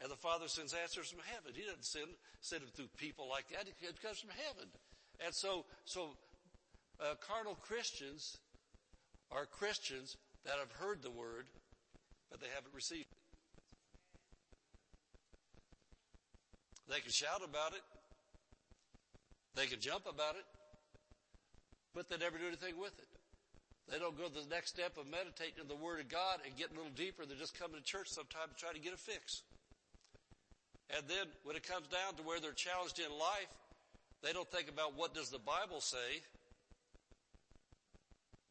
[0.00, 1.52] and the Father sends answers from heaven.
[1.54, 2.08] He doesn't send,
[2.40, 3.66] send them through people like that.
[3.66, 4.68] It comes from heaven.
[5.24, 6.16] And so, so,
[7.00, 8.38] uh, carnal Christians
[9.30, 11.46] are Christians that have heard the word,
[12.30, 13.26] but they haven't received it.
[16.88, 17.82] They can shout about it.
[19.56, 20.44] They can jump about it,
[21.94, 23.15] but they never do anything with it.
[23.90, 26.56] They don't go to the next step of meditating in the Word of God and
[26.58, 27.22] getting a little deeper.
[27.22, 29.42] They're just coming to church sometimes to try to get a fix.
[30.90, 33.50] And then when it comes down to where they're challenged in life,
[34.22, 36.22] they don't think about what does the Bible say.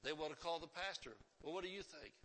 [0.03, 1.11] They want to call the pastor.
[1.43, 2.15] Well, what do you think?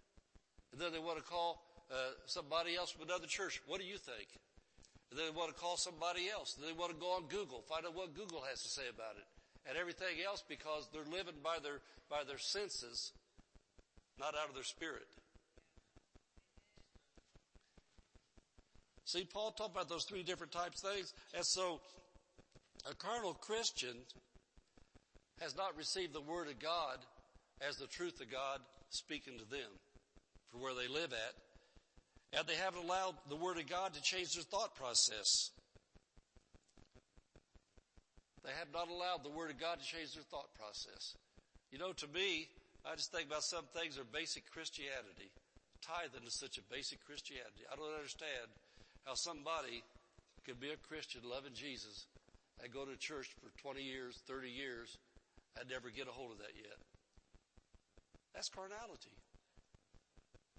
[0.71, 3.61] And then they want to call uh, somebody else from another church.
[3.67, 4.31] What do you think?
[5.11, 6.55] And then they want to call somebody else.
[6.55, 9.19] And they want to go on Google, find out what Google has to say about
[9.19, 9.27] it
[9.69, 13.13] and everything else because they're living by their, by their senses,
[14.19, 15.07] not out of their spirit.
[19.05, 21.13] See, Paul talked about those three different types of things.
[21.35, 21.81] And so
[22.89, 23.97] a carnal Christian
[25.41, 26.99] has not received the word of God
[27.61, 29.69] as the truth of God speaking to them
[30.51, 32.39] for where they live at.
[32.39, 35.51] And they haven't allowed the word of God to change their thought process.
[38.45, 41.15] They have not allowed the Word of God to change their thought process.
[41.71, 42.49] You know, to me,
[42.85, 45.29] I just think about some things are basic Christianity.
[45.85, 47.69] Tithing is such a basic Christianity.
[47.69, 48.49] I don't understand
[49.05, 49.85] how somebody
[50.45, 52.07] could be a Christian loving Jesus
[52.63, 54.97] and go to church for 20 years, 30 years,
[55.59, 56.77] and never get a hold of that yet.
[58.35, 59.13] That's carnality.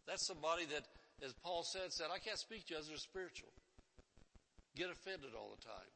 [0.06, 0.86] That's somebody that,
[1.24, 3.50] as Paul said, said, I can't speak to you as a spiritual.
[4.76, 5.90] Get offended all the time.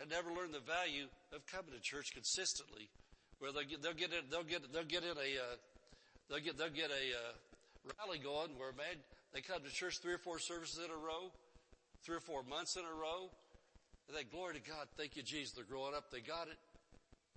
[0.00, 2.88] And never learn the value of coming to church consistently,
[3.38, 5.56] where they'll get, they'll get they'll get, they'll get in a, uh,
[6.30, 7.34] they'll get, they'll get a, uh,
[7.96, 8.98] rally going where man,
[9.32, 11.32] they come to church three or four services in a row,
[12.04, 13.30] three or four months in a row,
[14.08, 16.58] and they glory to God, thank you Jesus, they're growing up, they got it.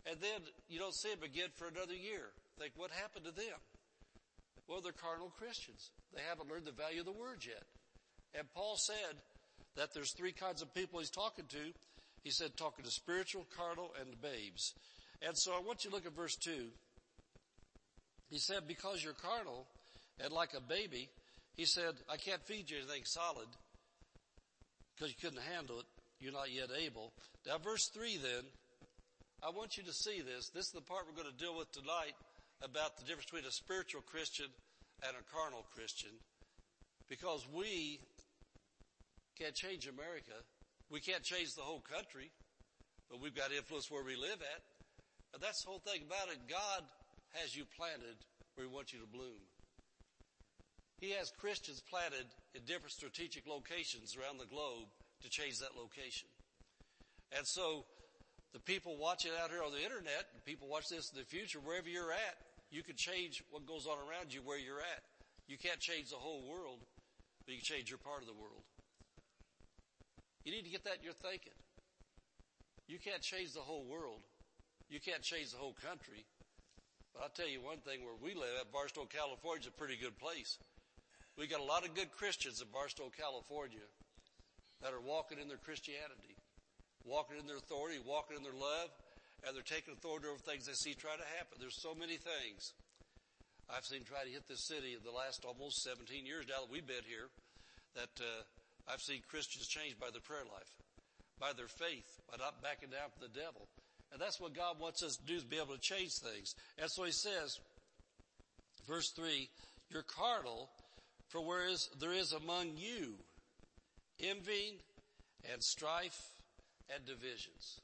[0.10, 2.34] And then you don't see them again for another year.
[2.58, 3.60] Think, what happened to them?
[4.68, 5.92] Well, they're carnal Christians.
[6.16, 7.64] They haven't learned the value of the word yet.
[8.34, 9.20] And Paul said
[9.76, 11.74] that there's three kinds of people he's talking to.
[12.24, 14.74] He said talking to spiritual, carnal, and babes.
[15.22, 16.68] And so I want you to look at verse two.
[18.30, 19.68] He said, because you're carnal
[20.24, 21.10] and like a baby,
[21.56, 23.48] he said, I can't feed you anything solid
[24.96, 25.86] because you couldn't handle it.
[26.20, 27.12] You're not yet able.
[27.48, 28.46] Now verse three then,
[29.44, 30.50] I want you to see this.
[30.50, 32.14] This is the part we're going to deal with tonight
[32.64, 34.46] about the difference between a spiritual Christian
[35.02, 36.12] and a carnal Christian.
[37.10, 38.00] Because we
[39.38, 40.38] can't change America.
[40.92, 42.30] We can't change the whole country,
[43.10, 44.62] but we've got influence where we live at.
[45.34, 46.38] And that's the whole thing about it.
[46.52, 46.84] God
[47.40, 48.20] has you planted
[48.56, 49.40] where He wants you to bloom.
[51.00, 54.92] He has Christians planted in different strategic locations around the globe
[55.24, 56.28] to change that location.
[57.32, 57.86] And so
[58.52, 61.60] the people watching out here on the internet, and people watch this in the future,
[61.64, 62.36] wherever you're at,
[62.70, 65.04] you can change what goes on around you where you're at.
[65.48, 66.84] You can't change the whole world,
[67.46, 68.64] but you can change your part of the world.
[70.44, 71.54] You need to get that in your thinking.
[72.88, 74.22] You can't change the whole world.
[74.90, 76.26] You can't change the whole country.
[77.14, 79.96] But I'll tell you one thing, where we live at Barstow, California is a pretty
[79.96, 80.58] good place.
[81.38, 83.86] We got a lot of good Christians in Barstow, California
[84.82, 86.36] that are walking in their Christianity,
[87.06, 88.90] walking in their authority, walking in their love,
[89.46, 91.58] and they're taking authority over things they see try to happen.
[91.62, 92.74] There's so many things
[93.70, 96.72] I've seen try to hit this city in the last almost 17 years now that
[96.72, 97.32] we've been here
[97.96, 98.44] that uh,
[98.88, 100.72] I've seen Christians changed by their prayer life,
[101.40, 103.68] by their faith, by not backing down from the devil.
[104.12, 106.56] And that's what God wants us to do is be able to change things.
[106.78, 107.60] And so he says,
[108.88, 109.50] verse three,
[109.90, 110.70] you're carnal,
[111.30, 113.16] for whereas there is among you
[114.20, 114.76] envying
[115.52, 116.20] and strife
[116.94, 117.80] and divisions.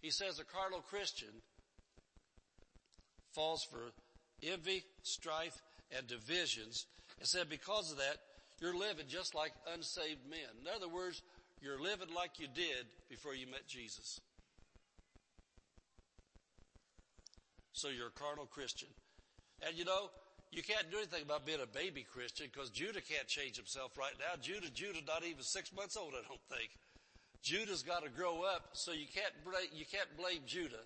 [0.00, 1.42] He says a carnal Christian
[3.34, 3.90] falls for
[4.42, 5.56] envy, strife,
[5.96, 6.86] and divisions.
[7.18, 8.16] And said because of that,
[8.60, 10.52] you're living just like unsaved men.
[10.60, 11.22] In other words,
[11.60, 14.20] you're living like you did before you met Jesus.
[17.72, 18.88] So you're a carnal Christian.
[19.66, 20.10] And you know,
[20.52, 24.14] you can't do anything about being a baby Christian because Judah can't change himself right
[24.18, 24.40] now.
[24.40, 26.70] Judah, Judah not even six months old, I don't think.
[27.42, 29.32] Judah's got to grow up, so you can't
[29.72, 30.84] you can't blame Judah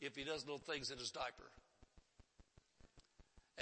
[0.00, 1.50] if he does little things in his diaper.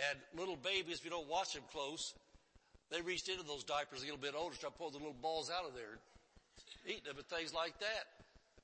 [0.08, 2.14] And little babies, if you don't watch them close,
[2.90, 5.66] they reached into those diapers a little bit older, start pulling the little balls out
[5.66, 5.98] of there,
[6.86, 8.04] eating them and things like that.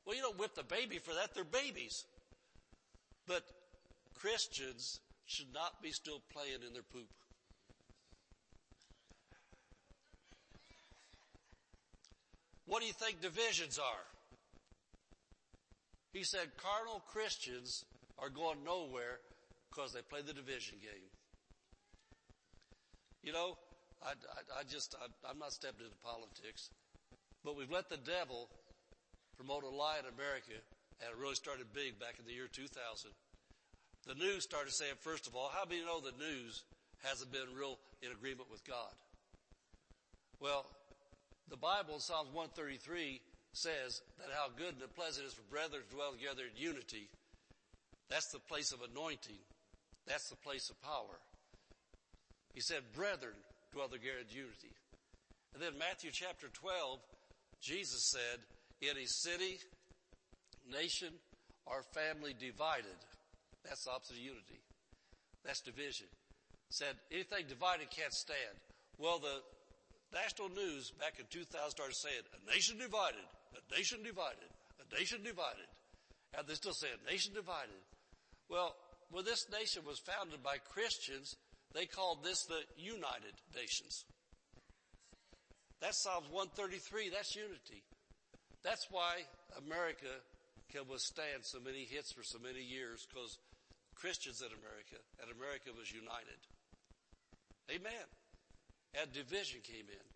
[0.04, 1.34] Well, you don't whip the baby for that.
[1.34, 2.04] They're babies.
[3.26, 3.42] But
[4.14, 7.08] Christians should not be still playing in their poop.
[12.66, 14.06] What do you think divisions are?
[16.12, 17.84] He said carnal Christians
[18.18, 19.20] are going nowhere
[19.70, 21.10] because they play the division game.
[23.22, 23.58] You know,
[24.06, 26.70] I, I, I just, I, I'm not stepping into politics,
[27.42, 28.48] but we've let the devil
[29.36, 30.54] promote a lie in America
[31.02, 32.72] and it really started big back in the year 2000.
[34.06, 36.62] The news started saying, first of all, how many know the news
[37.02, 38.94] hasn't been real in agreement with God?
[40.40, 40.64] Well,
[41.50, 43.20] the Bible in Psalms 133
[43.52, 47.08] says that how good and pleasant it is for brethren to dwell together in unity.
[48.08, 49.42] That's the place of anointing.
[50.06, 51.18] That's the place of power.
[52.54, 53.34] He said, brethren,
[53.84, 54.72] together in unity.
[55.52, 57.00] And then Matthew chapter 12,
[57.60, 58.40] Jesus said,
[58.80, 59.58] in a city,
[60.70, 61.12] nation,
[61.66, 62.96] or family divided,
[63.64, 64.60] that's the opposite of unity.
[65.44, 66.06] That's division.
[66.70, 68.56] Said anything divided can't stand.
[68.98, 69.42] Well, the
[70.12, 73.24] national news back in 2000 started saying, a nation divided,
[73.54, 74.50] a nation divided,
[74.80, 75.68] a nation divided.
[76.36, 77.80] And they still say, a nation divided.
[78.48, 78.74] Well,
[79.10, 81.36] when this nation was founded by Christians,
[81.76, 84.08] they called this the United Nations.
[85.80, 87.10] That's Psalms 133.
[87.12, 87.84] That's unity.
[88.64, 89.28] That's why
[89.60, 90.08] America
[90.72, 93.36] can withstand so many hits for so many years because
[93.94, 96.40] Christians in America and America was united.
[97.68, 98.08] Amen.
[98.96, 100.06] And division came in.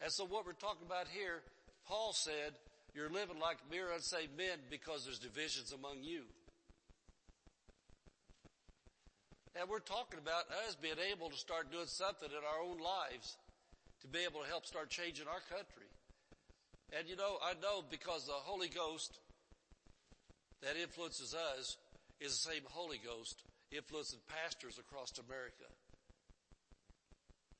[0.00, 1.44] And so what we're talking about here,
[1.86, 2.56] Paul said,
[2.96, 6.24] you're living like mere unsaved men because there's divisions among you.
[9.58, 13.36] And we're talking about us being able to start doing something in our own lives
[14.00, 15.88] to be able to help start changing our country.
[16.96, 19.18] And you know, I know because the Holy Ghost
[20.62, 21.76] that influences us
[22.20, 25.68] is the same Holy Ghost influencing pastors across America.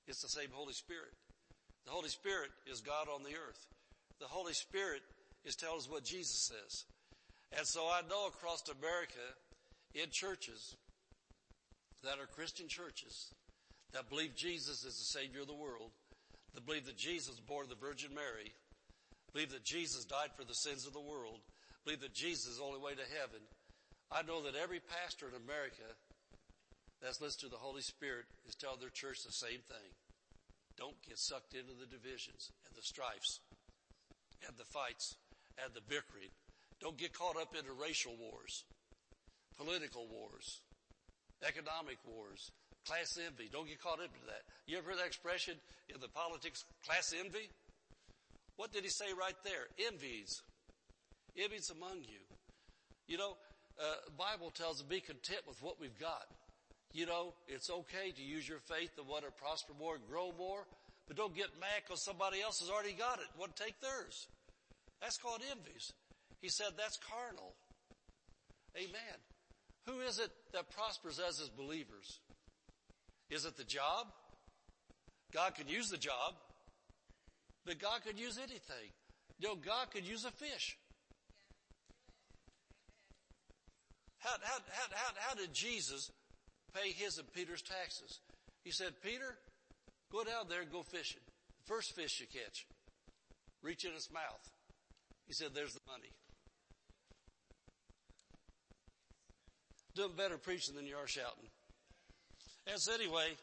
[0.07, 1.13] It's the same Holy Spirit.
[1.85, 3.67] The Holy Spirit is God on the earth.
[4.21, 5.03] The Holy Spirit
[5.45, 6.85] is telling us what Jesus says.
[7.57, 9.25] And so I know across America
[9.95, 10.77] in churches
[12.03, 13.33] that are Christian churches
[13.93, 15.91] that believe Jesus is the Savior of the world,
[16.55, 18.53] that believe that Jesus was born of the Virgin Mary,
[19.33, 21.41] believe that Jesus died for the sins of the world,
[21.85, 23.41] believe that Jesus is the only way to heaven.
[24.11, 25.89] I know that every pastor in America
[27.01, 29.91] that's listening to the Holy Spirit is telling their church the same thing.
[30.77, 33.41] Don't get sucked into the divisions and the strifes
[34.47, 35.17] and the fights
[35.63, 36.33] and the bickering.
[36.81, 38.65] Don't get caught up into racial wars,
[39.57, 40.61] political wars,
[41.47, 42.51] economic wars,
[42.87, 43.49] class envy.
[43.51, 44.43] Don't get caught up into that.
[44.67, 45.55] You ever heard that expression
[45.89, 47.51] in the politics, class envy?
[48.57, 49.67] What did he say right there?
[49.91, 50.43] Envies.
[51.37, 52.23] Envies among you.
[53.09, 53.37] You know,
[53.81, 56.27] uh, Bible tells us be content with what we've got.
[56.93, 60.33] You know, it's okay to use your faith to want to prosper more and grow
[60.37, 60.67] more,
[61.09, 63.29] but don't get mad because somebody else has already got it.
[63.33, 64.29] To take theirs.
[65.01, 65.93] That's called envies.
[66.41, 67.55] He said that's carnal.
[68.77, 69.19] Amen.
[69.87, 72.21] Who is it that prospers as as believers?
[73.31, 74.07] Is it the job?
[75.33, 76.35] God could use the job,
[77.65, 78.93] but God could use anything.
[79.41, 80.77] Know, God could use a fish.
[84.19, 86.11] How, how, how, how, did Jesus
[86.73, 88.21] pay his and Peter's taxes?
[88.63, 89.37] He said, Peter,
[90.13, 91.23] go down there and go fishing.
[91.67, 92.67] First fish you catch,
[93.63, 94.49] reach in its mouth.
[95.27, 96.11] He said, there's the money.
[99.95, 101.49] Doing better preaching than you are shouting.
[102.67, 103.37] And so anyway,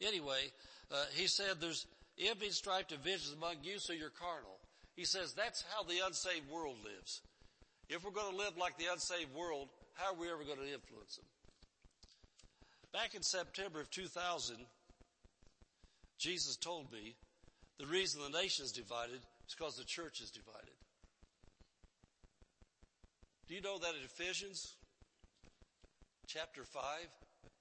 [0.00, 0.50] anyway,
[0.90, 1.86] uh, he said there's
[2.18, 4.58] envy, strife, divisions among you, so you're carnal.
[4.96, 7.20] He says that's how the unsaved world lives.
[7.88, 10.72] If we're going to live like the unsaved world, how are we ever going to
[10.72, 11.26] influence them?
[12.92, 14.56] Back in September of 2000,
[16.18, 17.14] Jesus told me
[17.78, 20.74] the reason the nation is divided is because the church is divided.
[23.46, 24.74] Do you know that in Ephesians
[26.26, 26.82] chapter 5,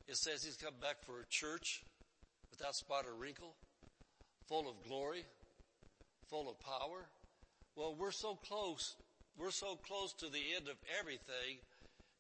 [0.07, 1.83] it says he's come back for a church
[2.51, 3.55] without spot or wrinkle,
[4.47, 5.23] full of glory,
[6.29, 7.05] full of power?
[7.75, 8.95] Well, we're so close
[9.37, 11.59] we're so close to the end of everything,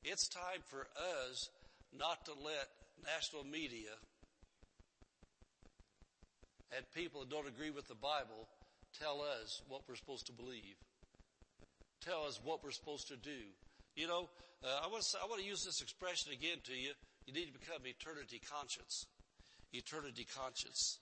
[0.03, 0.87] it's time for
[1.23, 1.49] us
[1.97, 2.67] not to let
[3.05, 3.95] national media
[6.75, 8.49] and people that don't agree with the Bible
[8.99, 10.75] tell us what we're supposed to believe.
[12.03, 13.47] Tell us what we're supposed to do.
[13.95, 14.29] You know,
[14.63, 16.91] uh, I want to I want to use this expression again to you.
[17.25, 19.05] You need to become eternity conscious.
[19.73, 20.99] Eternity conscious.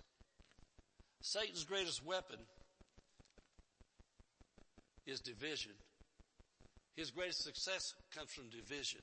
[1.22, 2.38] Satan's greatest weapon
[5.06, 5.72] is division.
[6.96, 9.02] His greatest success comes from division.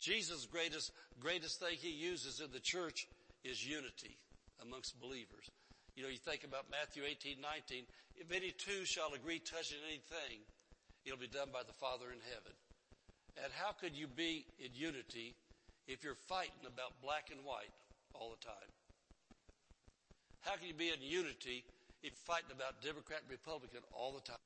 [0.00, 3.06] Jesus' greatest, greatest thing he uses in the church
[3.44, 4.16] is unity
[4.62, 5.50] amongst believers.
[5.96, 7.84] You know, you think about Matthew 18, 19.
[8.16, 10.40] If any two shall agree touching anything,
[11.04, 12.52] it'll be done by the Father in heaven.
[13.42, 15.34] And how could you be in unity
[15.86, 17.72] if you're fighting about black and white
[18.14, 18.70] all the time?
[20.40, 21.64] How can you be in unity
[22.02, 24.44] if you're fighting about Democrat and Republican all the time?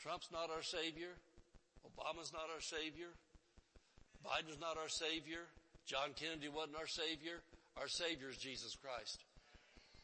[0.00, 1.14] Trump's not our Savior.
[1.86, 3.12] Obama's not our Savior.
[4.24, 5.48] Biden's not our Savior.
[5.86, 7.40] John Kennedy wasn't our Savior.
[7.76, 9.24] Our Savior is Jesus Christ.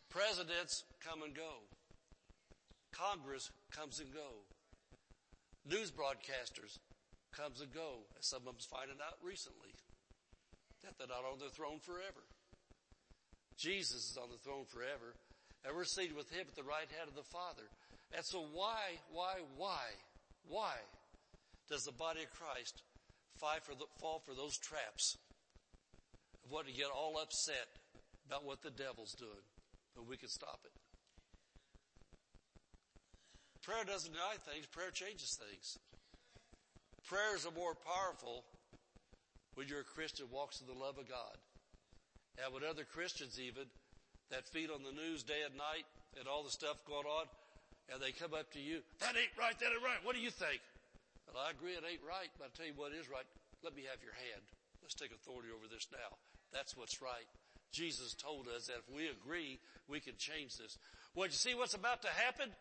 [0.08, 1.66] Presidents come and go.
[2.92, 4.45] Congress comes and go.
[5.66, 6.78] News broadcasters
[7.34, 9.74] comes and go, as some of them's finding out recently.
[10.86, 12.22] That they're not on the throne forever.
[13.58, 15.18] Jesus is on the throne forever,
[15.66, 17.66] and we're seated with Him at the right hand of the Father.
[18.14, 19.82] And so why, why, why,
[20.46, 20.78] why
[21.66, 22.86] does the body of Christ
[23.36, 25.18] for the, fall for those traps
[26.44, 27.66] of what to get all upset
[28.30, 29.44] about what the devil's doing
[29.98, 30.85] when we can stop it?
[33.66, 35.74] Prayer doesn't deny things, prayer changes things.
[37.02, 38.46] Prayers are more powerful
[39.58, 41.34] when you're a Christian walks in the love of God.
[42.38, 43.66] And when other Christians even
[44.30, 45.82] that feed on the news day and night
[46.14, 47.26] and all the stuff going on,
[47.90, 49.98] and they come up to you, that ain't right, that ain't right.
[50.06, 50.62] What do you think?
[51.26, 53.26] Well, I agree it ain't right, but I'll tell you what is right.
[53.66, 54.46] Let me have your hand.
[54.78, 56.14] Let's take authority over this now.
[56.54, 57.26] That's what's right.
[57.74, 59.58] Jesus told us that if we agree,
[59.90, 60.78] we can change this.
[61.18, 62.54] Well, you see what's about to happen?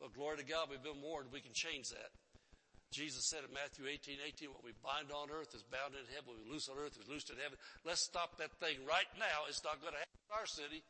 [0.00, 1.32] Well, glory to God, we've been warned.
[1.32, 2.12] We can change that.
[2.94, 6.32] Jesus said in Matthew 18, 18, what we bind on earth is bound in heaven.
[6.32, 7.58] What we loose on earth is loosed in heaven.
[7.82, 9.48] Let's stop that thing right now.
[9.50, 10.80] It's not going to happen in our city.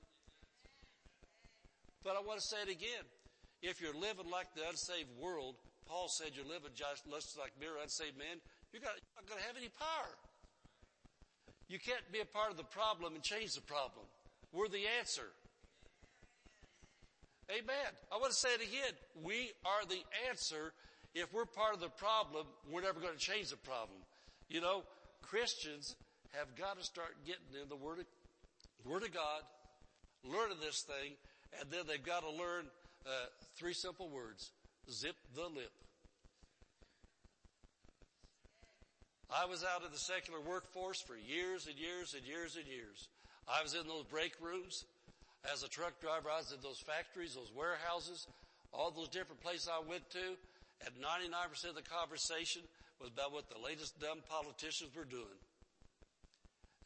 [2.05, 3.03] But I want to say it again.
[3.65, 5.57] If you're living like the unsaved world,
[5.89, 8.39] Paul said you're living just like mere unsaved men,
[8.71, 10.13] you're not going to have any power.
[11.67, 14.07] You can't be a part of the problem and change the problem.
[14.53, 15.33] We're the answer.
[17.51, 17.91] Amen.
[18.11, 18.93] I want to say it again.
[19.23, 20.73] We are the answer.
[21.15, 23.99] If we're part of the problem, we're never going to change the problem.
[24.49, 24.83] You know,
[25.23, 25.95] Christians
[26.33, 28.07] have got to start getting in the Word of,
[28.85, 29.43] Word of God,
[30.25, 31.15] learning this thing,
[31.61, 32.67] and then they've got to learn
[33.07, 33.11] uh,
[33.57, 34.51] three simple words.
[34.91, 35.71] Zip the lip.
[39.31, 43.09] I was out of the secular workforce for years and years and years and years.
[43.49, 44.85] I was in those break rooms
[45.53, 46.31] as a truck driver.
[46.31, 48.27] I was in those factories, those warehouses,
[48.73, 50.37] all those different places I went to,
[50.85, 52.63] and 99% of the conversation
[53.01, 55.41] was about what the latest dumb politicians were doing.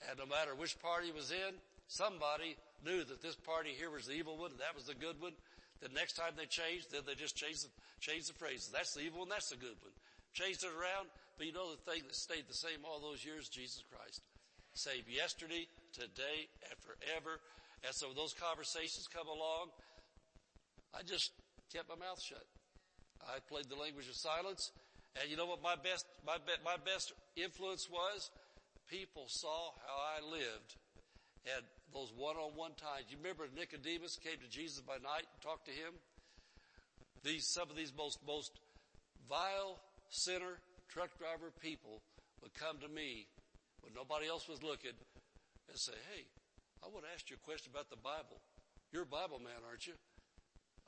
[0.08, 1.54] And no matter which party was in,
[1.88, 5.20] somebody knew that this party here was the evil one and that was the good
[5.20, 5.32] one.
[5.82, 8.68] The next time they changed, then they just changed the, changed the phrases.
[8.72, 9.92] That's the evil one, that's the good one.
[10.32, 13.48] Changed it around, but you know the thing that stayed the same all those years?
[13.48, 14.22] Jesus Christ.
[14.72, 17.40] Save yesterday, today, and forever.
[17.84, 19.72] And so those conversations come along,
[20.94, 21.32] I just
[21.72, 22.44] kept my mouth shut.
[23.24, 24.72] I played the language of silence.
[25.20, 28.30] And you know what my best, my, be, my best influence was?
[28.88, 30.76] People saw how I lived
[31.46, 33.08] and those one-on-one times.
[33.08, 35.94] You remember Nicodemus came to Jesus by night and talked to him?
[37.24, 38.52] These, some of these most, most
[39.28, 39.78] vile
[40.10, 40.58] sinner
[40.88, 42.02] truck driver people
[42.42, 43.26] would come to me
[43.82, 44.96] when nobody else was looking
[45.68, 46.24] and say, Hey,
[46.80, 48.40] I want to ask you a question about the Bible.
[48.92, 49.94] You're a Bible man, aren't you?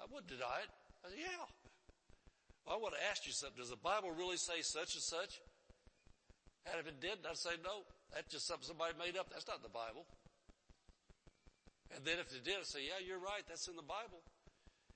[0.01, 0.71] I wouldn't deny it.
[1.05, 1.45] I said, Yeah.
[2.67, 3.59] Well, I want to ask you something.
[3.59, 5.43] Does the Bible really say such and such?
[6.67, 7.83] And if it didn't, I'd say, no,
[8.15, 9.31] that's just something somebody made up.
[9.35, 10.07] That's not the Bible.
[11.91, 13.43] And then if it did, I'd say, yeah, you're right.
[13.51, 14.23] That's in the Bible.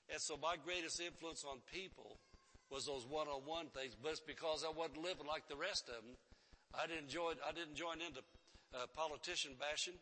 [0.07, 2.15] And so my greatest influence on people
[2.71, 6.15] was those one-on-one things, but it's because I wasn't living like the rest of them.
[6.75, 8.23] I didn't join, I didn't join into
[8.75, 9.99] uh, politician bashing.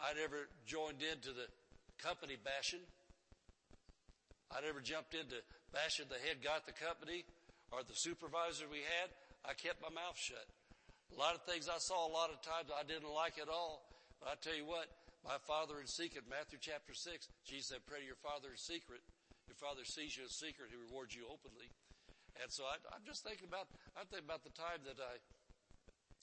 [0.00, 1.46] I never joined into the
[1.98, 2.84] company bashing.
[4.50, 5.38] I never jumped into
[5.72, 7.24] bashing the head guy at the company
[7.74, 9.10] or the supervisor we had,
[9.42, 10.46] I kept my mouth shut.
[11.10, 13.82] A lot of things I saw a lot of times I didn't like at all.
[14.22, 14.86] But I tell you what,
[15.26, 19.02] my father in secret, Matthew chapter 6, Jesus said, pray to your father in secret.
[19.50, 21.68] Your father sees you in secret, he rewards you openly.
[22.40, 25.14] And so I, am just thinking about, I'm thinking about the time that I,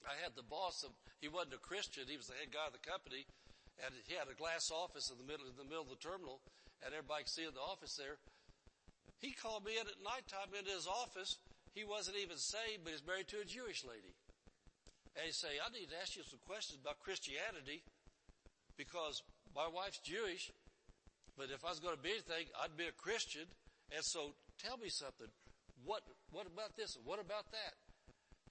[0.04, 0.92] I had the boss of,
[1.22, 3.24] he wasn't a Christian, he was the head guy of the company,
[3.80, 6.40] and he had a glass office in the middle, in the middle of the terminal,
[6.84, 8.18] and everybody could see in the office there.
[9.22, 11.38] He called me in at nighttime into his office.
[11.72, 14.12] He wasn't even saved, but he's married to a Jewish lady.
[15.14, 17.84] And he say, I need to ask you some questions about Christianity
[18.76, 19.22] because
[19.54, 20.50] my wife's Jewish,
[21.36, 23.46] but if I was going to be anything, I'd be a Christian.
[23.92, 25.28] And so tell me something.
[25.84, 27.74] What, what about this what about that?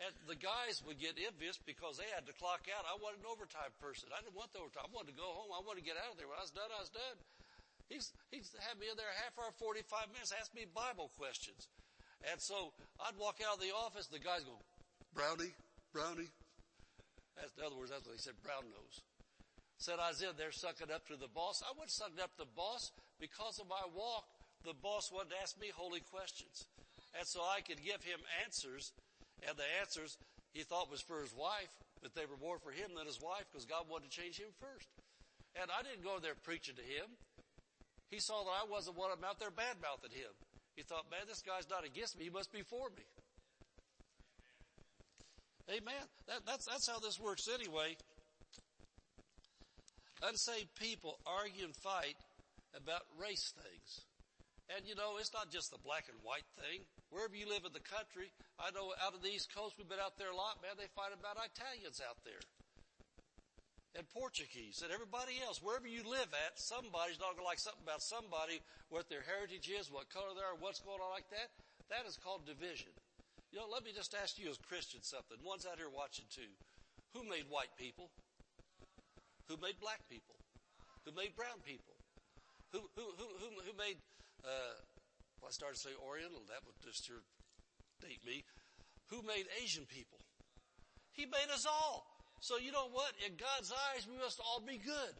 [0.01, 2.89] And the guys would get envious because they had to clock out.
[2.89, 4.09] I wasn't an overtime person.
[4.09, 4.89] I didn't want the overtime.
[4.89, 5.53] I wanted to go home.
[5.53, 6.25] I wanted to get out of there.
[6.25, 7.17] When I was done, I was done.
[7.85, 11.69] He's, he's had me in there half hour, 45 minutes, asked me Bible questions.
[12.25, 14.57] And so I'd walk out of the office, the guys go,
[15.13, 15.53] Brownie,
[15.93, 16.31] Brownie.
[17.35, 19.05] That's, in other words, that's what he said, brown nose.
[19.77, 21.61] Said I was in there sucking up to the boss.
[21.65, 24.29] I wasn't sucking up to the boss because of my walk.
[24.61, 26.69] The boss wanted to ask me holy questions.
[27.17, 28.93] And so I could give him answers
[29.47, 30.17] and the answers
[30.53, 31.71] he thought was for his wife,
[32.01, 34.51] but they were more for him than his wife because God wanted to change him
[34.59, 34.87] first.
[35.55, 37.07] And I didn't go there preaching to him.
[38.09, 40.31] He saw that I wasn't one of them out there bad mouthing him.
[40.75, 42.25] He thought, man, this guy's not against me.
[42.25, 43.03] He must be for me.
[45.69, 46.03] Amen.
[46.27, 47.95] That, that's, that's how this works anyway.
[50.23, 52.15] Unsaved people argue and fight
[52.75, 54.05] about race things.
[54.75, 56.83] And you know, it's not just the black and white thing.
[57.11, 59.99] Wherever you live in the country, I know out of the East Coast, we've been
[59.99, 62.39] out there a lot, man, they fight about Italians out there
[63.95, 65.59] and Portuguese and everybody else.
[65.59, 69.67] Wherever you live at, somebody's not going to like something about somebody, what their heritage
[69.67, 71.51] is, what color they are, what's going on like that.
[71.91, 72.95] That is called division.
[73.51, 75.35] You know, let me just ask you as Christians something.
[75.43, 76.47] One's out here watching too.
[77.11, 78.07] Who made white people?
[79.51, 80.39] Who made black people?
[81.03, 81.91] Who made brown people?
[82.71, 83.99] Who, who, who, who, who made,
[84.47, 84.79] uh,
[85.41, 86.45] well, I started to say Oriental.
[86.47, 87.09] That would just
[87.99, 88.45] date me.
[89.09, 90.21] Who made Asian people?
[91.11, 92.05] He made us all.
[92.39, 93.11] So you know what?
[93.25, 95.13] In God's eyes, we must all be good.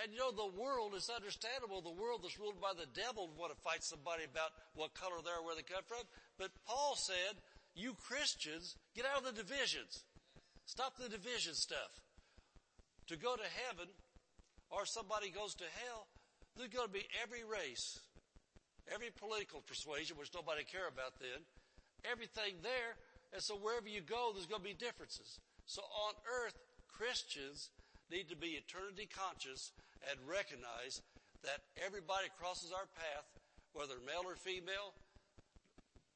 [0.00, 1.82] And you know, the world is understandable.
[1.82, 5.18] The world that's ruled by the devil would want to fight somebody about what color
[5.22, 6.02] they are, where they come from.
[6.38, 7.36] But Paul said,
[7.74, 10.04] you Christians, get out of the divisions.
[10.66, 11.90] Stop the division stuff.
[13.08, 13.90] To go to heaven,
[14.70, 16.06] or somebody goes to hell,
[16.56, 17.98] There's going to be every race,
[18.92, 21.42] every political persuasion, which nobody care about then,
[22.04, 22.98] everything there.
[23.32, 25.38] And so wherever you go, there's going to be differences.
[25.66, 26.58] So on earth,
[26.90, 27.70] Christians
[28.10, 29.70] need to be eternity conscious
[30.10, 31.02] and recognize
[31.42, 33.26] that everybody crosses our path,
[33.72, 34.92] whether male or female,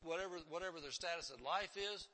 [0.03, 2.09] whatever, whatever their status in life is,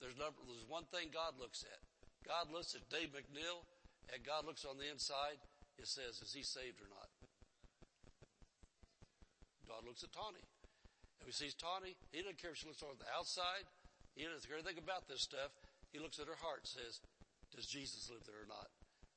[0.00, 1.80] there's, number, there's one thing God looks at.
[2.22, 3.64] God looks at Dave McNeil
[4.12, 5.40] and God looks on the inside.
[5.78, 6.95] It says, is he saved or not?
[9.66, 10.42] God looks at Tawny.
[11.20, 13.66] If he sees Tawny, he doesn't care if she looks on the outside.
[14.14, 15.52] He doesn't care anything about this stuff.
[15.92, 17.02] He looks at her heart and says,
[17.54, 18.70] does Jesus live there or not?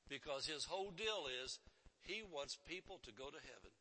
[0.10, 1.60] Because his whole deal is
[2.02, 3.74] he wants people to go to heaven.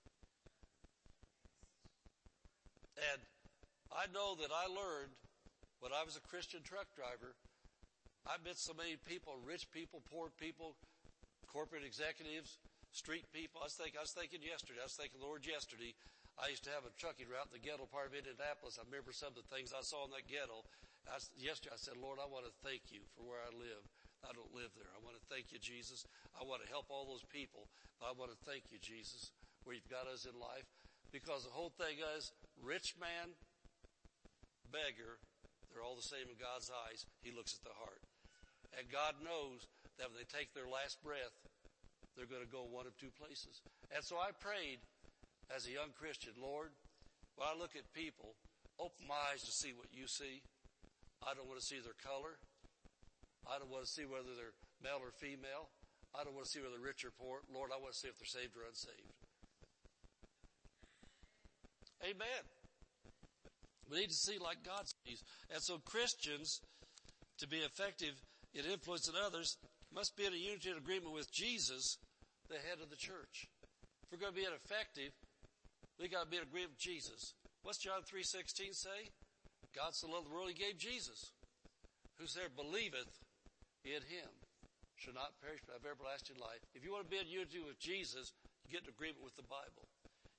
[2.98, 3.20] And
[3.94, 5.14] I know that I learned
[5.80, 7.38] when I was a Christian truck driver,
[8.26, 10.74] I met so many people, rich people, poor people,
[11.46, 12.58] corporate executives,
[12.90, 13.62] street people.
[13.62, 15.94] I was thinking, I was thinking yesterday, I was thinking, Lord, yesterday,
[16.38, 18.78] I used to have a trucking route the ghetto part of Indianapolis.
[18.78, 20.62] I remember some of the things I saw in that ghetto.
[21.10, 23.82] I, yesterday I said, Lord, I want to thank you for where I live.
[24.22, 24.90] I don't live there.
[24.94, 26.06] I want to thank you, Jesus.
[26.38, 27.66] I want to help all those people.
[27.98, 29.34] I want to thank you, Jesus,
[29.66, 30.66] where you've got us in life.
[31.10, 32.30] Because the whole thing is,
[32.62, 33.34] rich man,
[34.70, 35.18] beggar,
[35.70, 37.06] they're all the same in God's eyes.
[37.22, 38.02] He looks at the heart.
[38.76, 39.66] And God knows
[39.98, 41.34] that when they take their last breath,
[42.14, 43.62] they're going to go one of two places.
[43.94, 44.82] And so I prayed
[45.54, 46.70] as a young Christian, Lord,
[47.36, 48.34] when I look at people,
[48.78, 50.42] open my eyes to see what you see.
[51.24, 52.38] I don't want to see their color.
[53.48, 55.72] I don't want to see whether they're male or female.
[56.14, 57.40] I don't want to see whether they're rich or poor.
[57.52, 59.12] Lord, I want to see if they're saved or unsaved.
[62.04, 62.44] Amen.
[63.90, 65.22] We need to see like God sees.
[65.50, 66.60] And so Christians,
[67.38, 68.14] to be effective
[68.54, 69.56] in influencing others,
[69.92, 71.98] must be in a unity and agreement with Jesus,
[72.48, 73.48] the head of the church.
[74.04, 75.12] If we're going to be effective,
[75.98, 77.34] we got to be in agreement with Jesus.
[77.62, 79.10] What's John 3.16 say?
[79.74, 81.32] God so loved the world, he gave Jesus.
[82.18, 83.10] Whosoever believeth
[83.84, 84.30] in him
[84.96, 86.62] shall not perish but have everlasting life.
[86.74, 88.32] If you want to be in unity with Jesus,
[88.66, 89.86] you get in agreement with the Bible.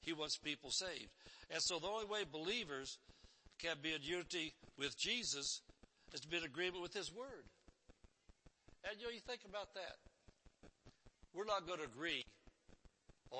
[0.01, 1.11] He wants people saved.
[1.51, 2.97] And so the only way believers
[3.59, 5.61] can be in unity with Jesus
[6.13, 7.47] is to be in agreement with His Word.
[8.87, 9.99] And you know, you think about that.
[11.33, 12.25] We're not going to agree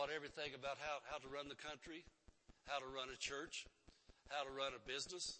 [0.10, 2.02] on everything about how, how to run the country,
[2.66, 3.70] how to run a church,
[4.34, 5.38] how to run a business,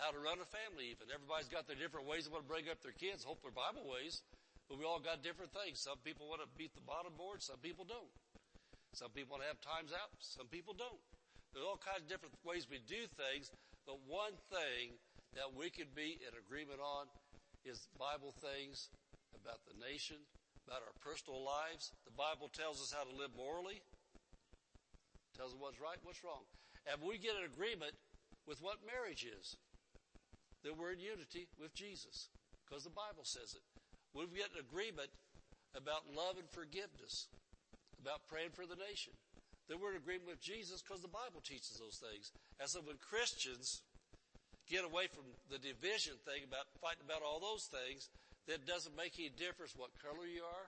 [0.00, 1.04] how to run a family even.
[1.12, 3.84] Everybody's got their different ways they want to bring up their kids, hope they're Bible
[3.84, 4.24] ways,
[4.72, 5.84] but we all got different things.
[5.84, 8.08] Some people want to beat the bottom board, some people don't.
[8.96, 11.02] Some people want to have times out, some people don't.
[11.52, 13.52] There's all kinds of different ways we do things,
[13.84, 14.96] but one thing
[15.36, 17.04] that we could be in agreement on
[17.68, 18.88] is Bible things
[19.36, 20.16] about the nation,
[20.64, 21.92] about our personal lives.
[22.08, 23.84] The Bible tells us how to live morally,
[25.36, 26.48] tells us what's right, what's wrong.
[26.88, 27.92] And we get an agreement
[28.48, 29.56] with what marriage is.
[30.64, 32.32] That we're in unity with Jesus,
[32.64, 33.62] because the Bible says it.
[34.16, 35.12] We get an agreement
[35.76, 37.28] about love and forgiveness,
[38.00, 39.14] about praying for the nation
[39.68, 42.30] then we're in agreement with Jesus because the Bible teaches those things.
[42.62, 43.82] And so when Christians
[44.70, 48.10] get away from the division thing about fighting about all those things,
[48.46, 50.66] that doesn't make any difference what color you are,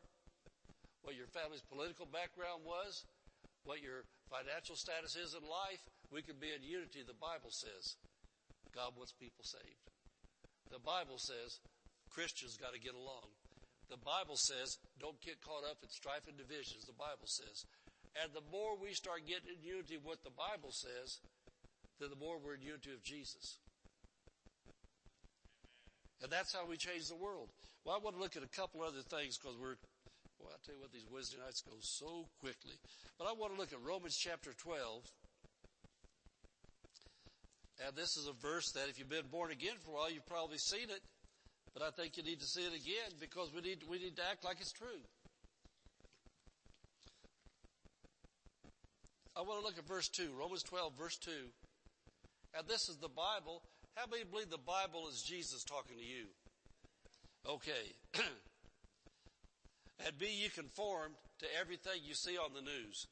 [1.06, 3.06] what your family's political background was,
[3.62, 7.96] what your financial status is in life, we can be in unity, the Bible says.
[8.72, 9.84] God wants people saved.
[10.68, 11.58] The Bible says
[12.12, 13.32] Christians got to get along.
[13.88, 16.84] The Bible says don't get caught up in strife and divisions.
[16.84, 17.64] The Bible says
[18.16, 21.22] and the more we start getting in unity with what the Bible says,
[22.00, 23.58] then the more we're in unity with Jesus.
[26.22, 27.50] And that's how we change the world.
[27.84, 29.78] Well, I want to look at a couple other things because we're,
[30.48, 32.72] well, I tell you what, these Wednesday nights go so quickly.
[33.20, 35.04] But I want to look at Romans chapter 12.
[37.84, 40.26] And this is a verse that if you've been born again for a while, you've
[40.26, 41.04] probably seen it.
[41.76, 44.24] But I think you need to see it again because we need, we need to
[44.24, 45.04] act like it's true.
[49.36, 51.30] I want to look at verse 2, Romans 12, verse 2.
[52.56, 53.62] And this is the Bible.
[53.94, 56.24] How many believe the Bible is Jesus talking to you?
[57.46, 58.24] Okay.
[60.04, 63.06] and be ye conformed to everything you see on the news.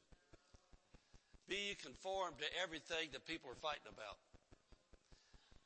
[1.48, 4.18] Be ye conformed to everything that people are fighting about.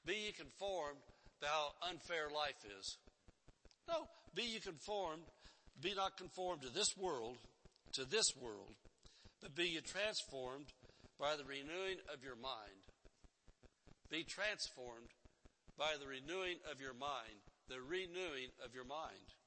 [0.04, 1.00] Be ye conformed
[1.40, 2.96] to how unfair life is.
[3.88, 5.22] No, be ye conformed,
[5.80, 7.36] be not conformed to this world,
[7.92, 8.74] to this world,
[9.40, 10.66] but be you transformed
[11.18, 12.84] by the renewing of your mind.
[14.10, 15.08] Be transformed
[15.78, 17.40] by the renewing of your mind.
[17.68, 19.39] The renewing of your mind.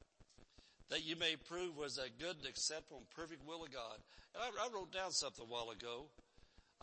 [0.89, 4.01] That you may prove was that good and acceptable and perfect will of God.
[4.35, 6.09] And I, I wrote down something a while ago.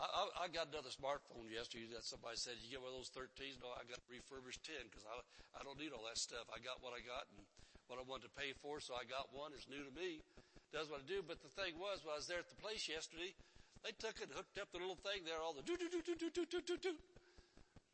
[0.01, 3.13] I, I, I got another smartphone yesterday that somebody said, you get one of those
[3.13, 3.61] 13s?
[3.61, 5.13] No, I got a refurbished 10 because I,
[5.53, 6.49] I don't need all that stuff.
[6.49, 7.45] I got what I got and
[7.85, 9.53] what I wanted to pay for, so I got one.
[9.53, 10.23] It's new to me.
[10.71, 11.19] Does what I do.
[11.21, 13.35] But the thing was, when I was there at the place yesterday,
[13.83, 16.01] they took it and hooked up the little thing there, all the do do do
[16.01, 16.93] do do do do do do.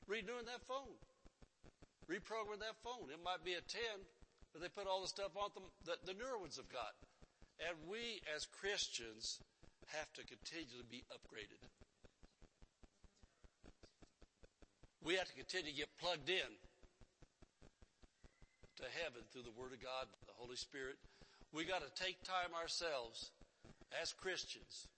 [0.05, 0.95] Renewing that phone.
[2.07, 3.11] Reprogramming that phone.
[3.11, 3.81] It might be a 10,
[4.57, 6.97] but they put all the stuff on them that the newer ones have got.
[7.61, 9.37] And we as Christians
[9.93, 11.61] have to continually be upgraded.
[15.05, 16.51] We have to continue to get plugged in
[18.81, 20.97] to heaven through the Word of God, the Holy Spirit.
[21.53, 23.29] We got to take time ourselves
[23.93, 24.89] as Christians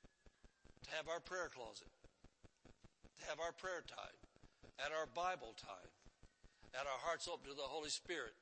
[0.88, 1.92] to have our prayer closet,
[3.20, 4.16] to have our prayer time,
[4.80, 5.92] at our Bible time,
[6.72, 8.40] at our hearts open to the Holy Spirit.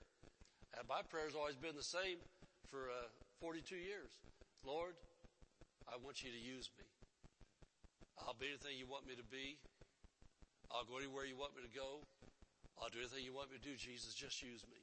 [0.78, 2.22] And my prayer has always been the same
[2.70, 3.10] for uh,
[3.42, 4.14] 42 years.
[4.62, 4.94] Lord,
[5.90, 6.86] I want you to use me.
[8.22, 9.58] I'll be anything you want me to be.
[10.70, 12.06] I'll go anywhere you want me to go.
[12.78, 14.14] I'll do anything you want me to do, Jesus.
[14.14, 14.78] Just use me.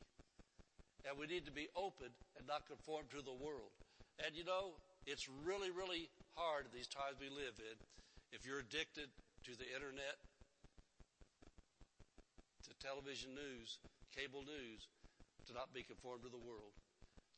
[1.07, 3.71] And we need to be open and not conform to the world.
[4.19, 4.75] And you know,
[5.07, 7.77] it's really, really hard in these times we live in.
[8.35, 9.15] If you're addicted
[9.47, 10.19] to the internet,
[12.67, 13.79] to television news,
[14.11, 14.89] cable news,
[15.47, 16.73] to not be conformed to the world.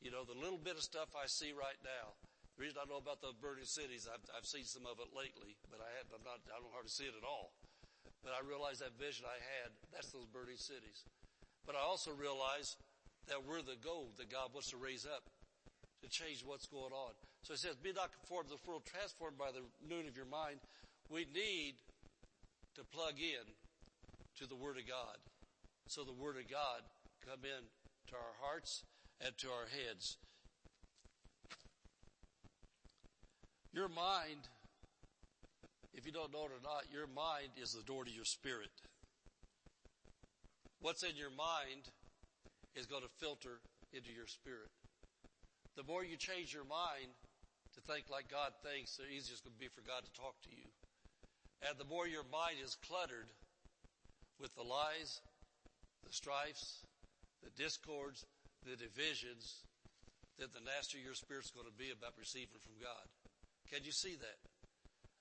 [0.00, 2.14] You know, the little bit of stuff I see right now,
[2.56, 5.56] the reason I know about those burning cities, I've, I've seen some of it lately,
[5.68, 7.52] but I have, I'm not, I don't hardly see it at all.
[8.24, 11.04] But I realize that vision I had, that's those burning cities.
[11.66, 12.78] But I also realize
[13.28, 15.26] that we're the gold that God wants to raise up
[16.02, 17.12] to change what's going on.
[17.42, 20.30] So it says, be not conformed to the world, transformed by the noon of your
[20.30, 20.62] mind.
[21.10, 21.78] We need
[22.74, 23.46] to plug in
[24.38, 25.18] to the Word of God.
[25.88, 26.82] So the Word of God
[27.22, 27.62] come in
[28.08, 28.84] to our hearts
[29.24, 30.16] and to our heads.
[33.72, 34.48] Your mind
[35.96, 38.70] if you don't know it or not, your mind is the door to your spirit.
[40.84, 41.88] What's in your mind
[42.76, 43.64] is going to filter
[43.96, 44.68] into your spirit.
[45.74, 47.16] The more you change your mind
[47.74, 50.36] to think like God thinks, the easier it's going to be for God to talk
[50.44, 50.68] to you.
[51.64, 53.32] And the more your mind is cluttered
[54.38, 55.24] with the lies,
[56.04, 56.84] the strifes,
[57.46, 58.26] the discords,
[58.66, 59.62] the divisions,
[60.42, 63.06] that the nastier your spirit's going to be about receiving from God.
[63.70, 64.38] Can you see that?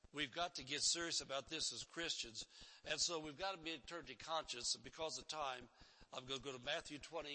[0.09, 2.41] We've got to get serious about this as Christians.
[2.89, 4.73] And so we've got to be eternity conscious.
[4.73, 5.69] And because of time,
[6.15, 7.29] I'm going to go to Matthew 28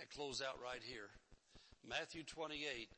[0.00, 1.12] and close out right here.
[1.84, 2.88] Matthew 28.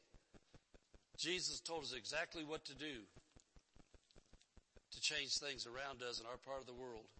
[1.19, 3.03] Jesus told us exactly what to do
[4.93, 7.11] to change things around us in our part of the world.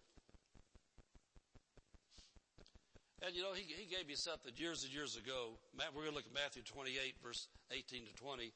[3.25, 5.59] And you know, he, he gave me something years and years ago.
[5.75, 8.51] We're going to look at Matthew 28 verse 18 to 20.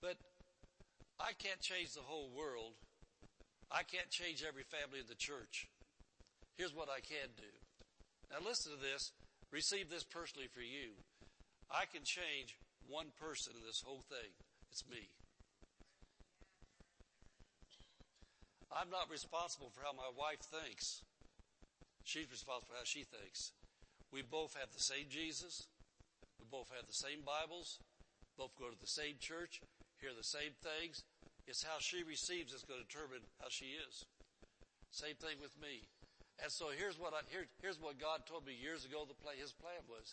[0.00, 0.16] But
[1.20, 2.72] I can't change the whole world.
[3.70, 5.68] I can't change every family in the church.
[6.56, 7.52] Here's what I can do.
[8.30, 9.12] Now listen to this.
[9.52, 10.96] Receive this personally for you.
[11.70, 12.56] I can change
[12.88, 14.32] one person in this whole thing.
[14.70, 15.08] It's me.
[18.72, 21.02] I'm not responsible for how my wife thinks.
[22.02, 23.52] She's responsible for how she thinks.
[24.14, 25.66] We both have the same Jesus.
[26.38, 27.82] We both have the same Bibles.
[28.38, 29.60] Both go to the same church
[30.04, 31.00] hear the same things.
[31.48, 34.04] It's how she receives that's going to determine how she is.
[34.92, 35.88] Same thing with me.
[36.44, 39.40] And so here's what I, here, here's what God told me years ago the plan,
[39.40, 40.12] his plan was.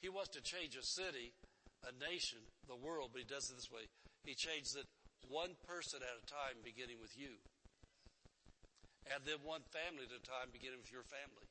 [0.00, 1.36] He wants to change a city,
[1.84, 3.84] a nation, the world, but he does it this way.
[4.24, 4.88] He changes it
[5.28, 7.36] one person at a time beginning with you.
[9.12, 11.47] And then one family at a time beginning with your family.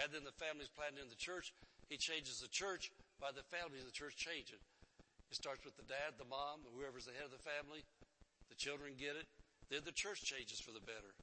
[0.00, 1.54] And then the families planted in the church,
[1.86, 2.90] he changes the church
[3.22, 4.58] by the families the church changing.
[5.30, 7.82] It starts with the dad, the mom, whoever's the head of the family.
[8.50, 9.26] The children get it.
[9.70, 11.14] Then the church changes for the better.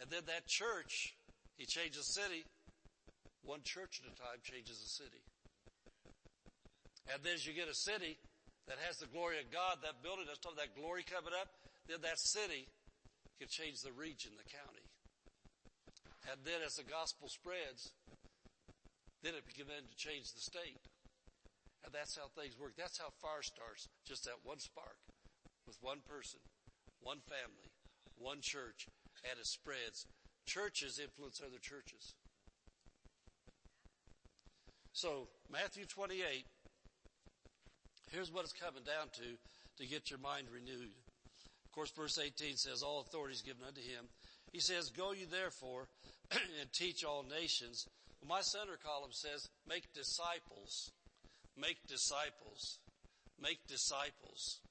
[0.00, 1.16] And then that church,
[1.56, 2.44] he changes the city.
[3.44, 5.22] One church at a time changes the city.
[7.12, 8.16] And then as you get a city
[8.68, 11.48] that has the glory of God, that building, that's talking that glory coming up,
[11.88, 12.68] then that city
[13.40, 14.84] can change the region, the county.
[16.30, 17.90] And then as the gospel spreads,
[19.22, 20.80] then it began to change the state.
[21.84, 22.74] And that's how things work.
[22.76, 23.88] That's how fire starts.
[24.04, 24.96] Just that one spark
[25.66, 26.40] with one person,
[27.00, 27.72] one family,
[28.16, 28.86] one church,
[29.28, 30.06] and it spreads.
[30.46, 32.14] Churches influence other churches.
[34.92, 36.44] So, Matthew 28,
[38.10, 39.38] here's what it's coming down to
[39.78, 40.92] to get your mind renewed.
[41.64, 44.06] Of course, verse 18 says, All authority is given unto him.
[44.52, 45.88] He says, Go you therefore
[46.32, 47.86] and teach all nations.
[48.20, 50.92] Well, my center column says, Make disciples
[51.60, 52.80] Make disciples.
[53.36, 54.64] Make disciples.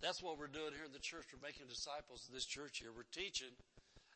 [0.00, 1.28] That's what we're doing here in the church.
[1.28, 2.96] We're making disciples in this church here.
[2.96, 3.52] We're teaching,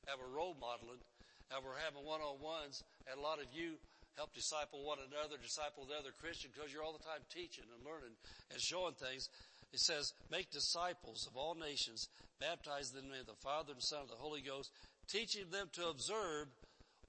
[0.09, 1.05] and we're role modeling,
[1.53, 3.76] and we're having one-on-ones, and a lot of you
[4.16, 7.84] help disciple one another, disciple the other Christian, because you're all the time teaching and
[7.84, 8.16] learning
[8.49, 9.28] and showing things.
[9.76, 12.09] It says, make disciples of all nations,
[12.41, 14.72] baptize them in the Father and Son of the Holy Ghost,
[15.12, 16.49] teaching them to observe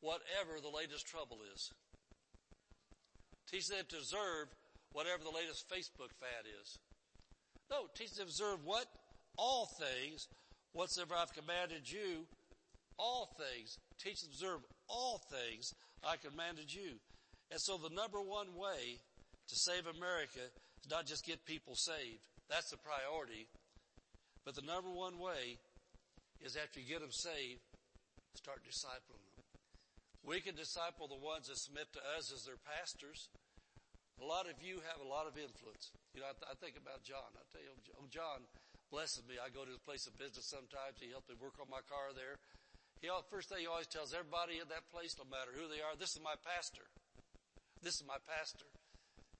[0.01, 1.71] whatever the latest trouble is.
[3.49, 4.47] Teach them to observe
[4.91, 6.77] whatever the latest Facebook fad is.
[7.71, 8.85] No, teach them to observe what?
[9.37, 10.27] All things,
[10.73, 12.25] whatsoever I've commanded you,
[12.97, 13.77] all things.
[13.99, 15.73] Teach them to observe all things
[16.03, 16.99] I commanded you.
[17.51, 18.99] And so the number one way
[19.47, 20.43] to save America
[20.83, 22.19] is not just get people saved.
[22.49, 23.47] That's the priority.
[24.45, 25.57] But the number one way
[26.41, 27.59] is after you get them saved,
[28.35, 29.16] start discipling.
[30.27, 33.31] We can disciple the ones that submit to us as their pastors.
[34.19, 35.95] A lot of you have a lot of influence.
[36.11, 37.31] You know, I, th- I think about John.
[37.31, 38.43] I tell you, oh, oh, John
[38.91, 39.39] blesses me.
[39.39, 40.99] I go to his place of business sometimes.
[40.99, 42.35] He helped me work on my car there.
[42.99, 45.95] He, first thing he always tells everybody in that place, no matter who they are,
[45.95, 46.83] this is my pastor.
[47.79, 48.67] This is my pastor.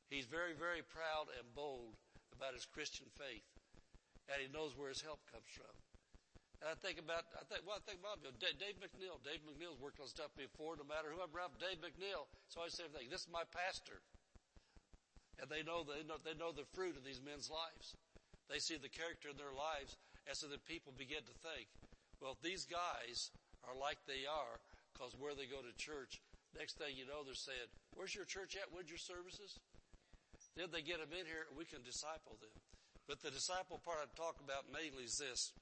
[0.07, 1.99] He's very, very proud and bold
[2.31, 3.43] about his Christian faith.
[4.31, 5.73] And he knows where his help comes from.
[6.57, 9.21] And I think about, I think, well, I think about Dave McNeil.
[9.21, 12.25] Dave McNeil's worked on stuff before, no matter who I'm around, Dave McNeil.
[12.49, 13.13] So I say everything.
[13.13, 14.01] This is my pastor.
[15.37, 17.93] And they know, they know, they know the fruit of these men's lives.
[18.49, 19.93] They see the character in their lives.
[20.25, 21.69] And so that people begin to think,
[22.17, 23.29] well, if these guys
[23.61, 24.57] are like they are
[24.91, 26.17] because where they go to church,
[26.57, 28.73] next thing you know, they're saying, where's your church at?
[28.73, 29.61] When's your services?
[30.57, 32.49] Then they get them in here and we can disciple them.
[33.05, 35.53] But the disciple part I'm talking about mainly is this.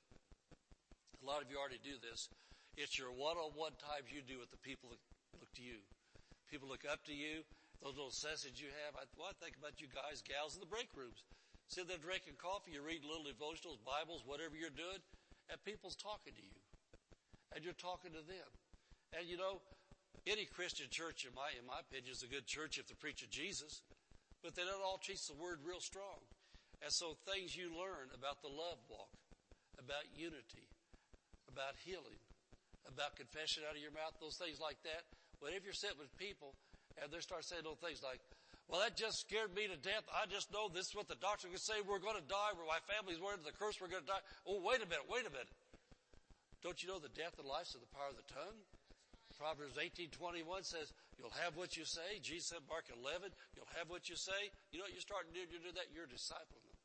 [1.26, 2.30] A lot of you already do this.
[2.78, 5.01] It's your one-on-one times you do with the people that
[5.41, 5.82] look to you.
[6.53, 7.41] People look up to you.
[7.82, 8.93] Those little sessions you have.
[8.93, 11.26] I, well, I think about you guys, gals in the break rooms.
[11.65, 15.01] Sit there drinking coffee, you read little devotionals, Bibles, whatever you're doing,
[15.49, 16.61] and people's talking to you
[17.55, 18.49] and you're talking to them.
[19.15, 19.63] And you know,
[20.28, 23.32] any Christian church, in my, in my opinion, is a good church if they're preaching
[23.32, 23.82] Jesus,
[24.43, 26.19] but they don't all teach the word real strong.
[26.84, 29.09] And so things you learn about the love walk,
[29.80, 30.67] about unity,
[31.55, 32.19] about healing,
[32.83, 35.07] about confession out of your mouth, those things like that.
[35.39, 36.51] But if you're sitting with people
[36.99, 38.19] and they start saying little things like,
[38.67, 40.03] well, that just scared me to death.
[40.11, 41.79] I just know this is what the doctor could say.
[41.85, 42.51] We're going to die.
[42.65, 43.79] My family's worried the curse.
[43.79, 44.25] We're going to die.
[44.43, 45.05] Oh, wait a minute.
[45.05, 45.47] Wait a minute.
[46.65, 48.57] Don't you know the death and life is the power of the tongue?
[49.37, 54.07] Proverbs 18:21 says, "You'll have what you say." Jesus said, Mark 11, "You'll have what
[54.07, 55.53] you say." You know what you're starting to do?
[55.53, 55.91] You do that.
[55.91, 56.79] You're discipling them,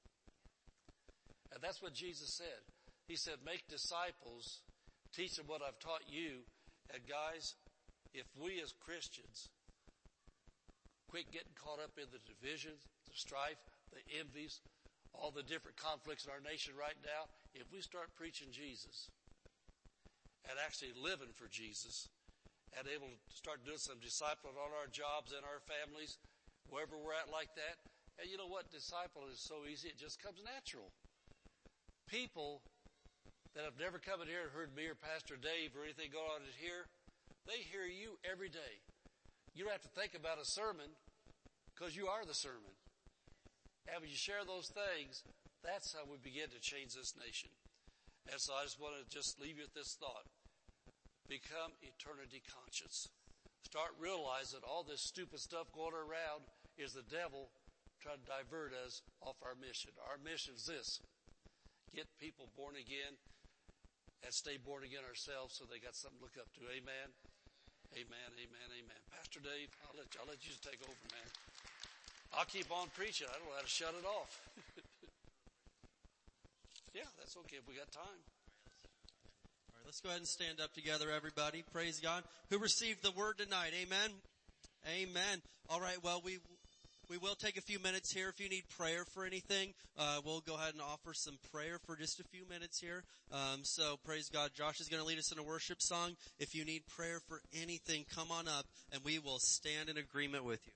[1.53, 2.67] and that's what Jesus said.
[3.11, 4.63] He said, "Make disciples,
[5.11, 6.47] teach them what I've taught you."
[6.95, 7.57] And guys,
[8.15, 9.51] if we as Christians
[11.09, 13.59] quit getting caught up in the divisions, the strife,
[13.91, 14.61] the envies,
[15.13, 19.11] all the different conflicts in our nation right now, if we start preaching Jesus,
[20.49, 22.07] and actually living for Jesus
[22.79, 26.17] and able to start doing some discipling on our jobs and our families,
[26.69, 27.83] wherever we're at like that.
[28.23, 28.71] And you know what?
[28.71, 29.89] Discipling is so easy.
[29.89, 30.93] It just comes natural.
[32.07, 32.63] People
[33.61, 36.33] that have never come in here and heard me or Pastor Dave or anything going
[36.33, 36.89] on in here,
[37.45, 38.81] they hear you every day.
[39.53, 40.89] You don't have to think about a sermon
[41.77, 42.73] because you are the sermon.
[43.85, 45.21] And when you share those things,
[45.61, 47.53] that's how we begin to change this nation.
[48.33, 50.25] And so I just want to just leave you with this thought.
[51.29, 53.13] Become eternity conscious.
[53.69, 56.49] Start realizing all this stupid stuff going around
[56.81, 57.53] is the devil
[58.01, 59.93] trying to divert us off our mission.
[60.01, 61.05] Our mission is this.
[61.93, 63.21] Get people born again
[64.25, 66.63] and stay born again ourselves so they got something to look up to.
[66.71, 67.09] Amen.
[67.97, 68.31] Amen.
[68.37, 68.69] Amen.
[68.71, 69.01] Amen.
[69.11, 71.29] Pastor Dave, I'll let you, I'll let you take over, man.
[72.37, 73.27] I'll keep on preaching.
[73.27, 74.31] I don't know how to shut it off.
[76.95, 78.03] Yeah, that's okay if we got time.
[78.03, 81.63] All right, let's go ahead and stand up together, everybody.
[81.73, 82.25] Praise God.
[82.51, 83.71] Who received the word tonight?
[83.81, 84.11] Amen.
[84.91, 85.39] Amen.
[85.69, 86.03] All right.
[86.03, 86.39] Well, we
[87.11, 88.29] we will take a few minutes here.
[88.29, 91.97] If you need prayer for anything, uh, we'll go ahead and offer some prayer for
[91.97, 93.03] just a few minutes here.
[93.33, 94.51] Um, so praise God.
[94.55, 96.13] Josh is going to lead us in a worship song.
[96.39, 100.45] If you need prayer for anything, come on up and we will stand in agreement
[100.45, 100.73] with you.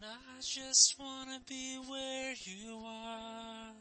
[0.00, 3.72] And I just wanna be where you are.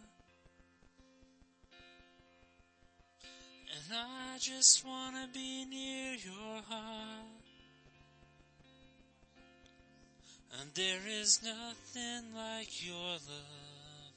[3.76, 7.35] And I just wanna be near your heart.
[10.60, 14.14] And there is nothing like your love.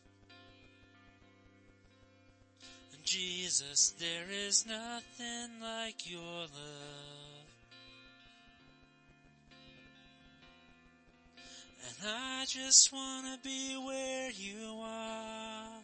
[2.92, 7.38] And Jesus, there is nothing like your love.
[11.88, 15.82] And I just wanna be where you are.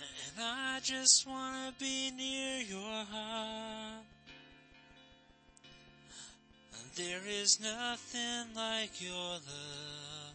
[0.00, 4.11] And I just wanna be near your heart.
[6.94, 10.34] There is nothing like your love.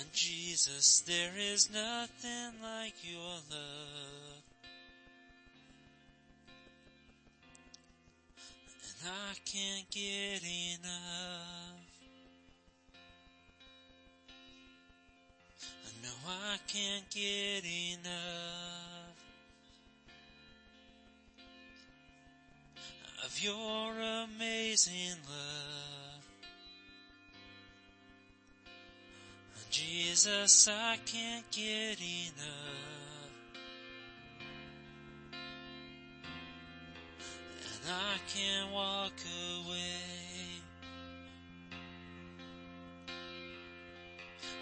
[0.00, 4.42] And Jesus, there is nothing like your love.
[8.82, 10.90] And I can't get enough.
[16.02, 18.99] No, I can't get enough.
[23.30, 23.92] Of your
[24.24, 26.24] amazing love.
[29.70, 32.40] Jesus, I can't get enough.
[37.62, 39.12] And I can't walk
[39.64, 40.62] away.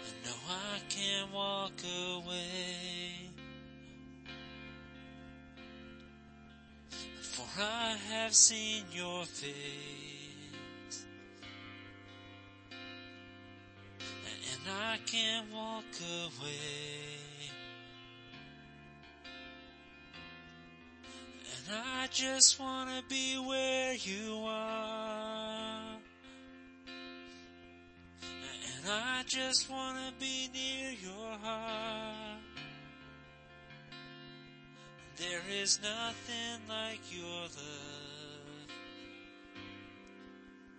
[0.05, 1.81] And no, I can't walk
[2.13, 3.28] away.
[7.39, 11.05] For I have seen your face.
[14.51, 17.29] And I can't walk away.
[21.55, 25.97] And I just wanna be where you are.
[28.21, 32.18] And I just wanna be near your heart.
[35.29, 38.67] There is nothing like your love.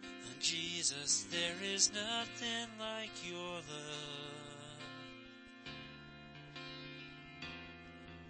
[0.02, 3.62] And Jesus, there is nothing like your love.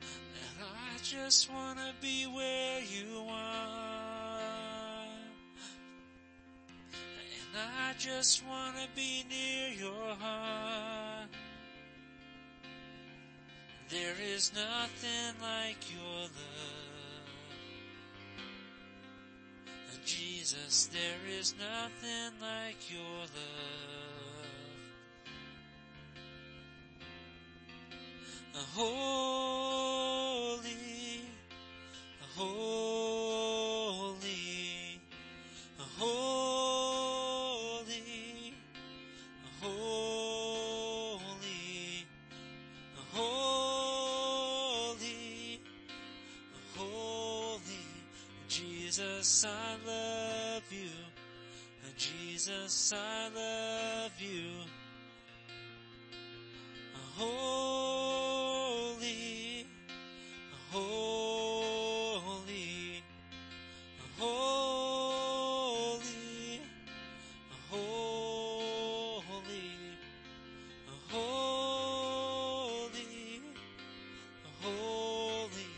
[0.02, 5.06] And I just wanna be where you are.
[6.92, 11.30] And I just wanna be near your heart.
[13.90, 16.30] There is nothing like your love.
[19.92, 23.80] And Jesus, there is nothing like your love.
[28.74, 29.00] Holy,
[32.36, 32.89] holy,
[52.40, 54.64] Jesus, I love you.
[57.18, 58.46] Holy,
[60.70, 62.46] holy,
[64.18, 66.00] holy,
[67.68, 68.32] holy,
[71.10, 72.22] holy,
[74.62, 75.68] holy.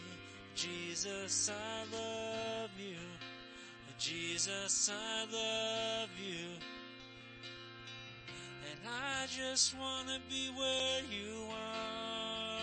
[0.55, 1.53] Jesus, I
[1.93, 3.01] love you.
[3.99, 5.92] Jesus, I love
[9.33, 12.59] I just wanna be where you are.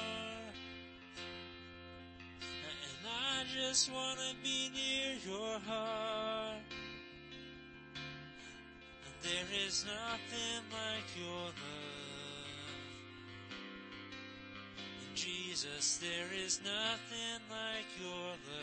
[2.42, 6.62] And I just wanna be near your heart.
[9.06, 11.56] And there is nothing like your love.
[14.78, 18.60] And Jesus, there is nothing like your love.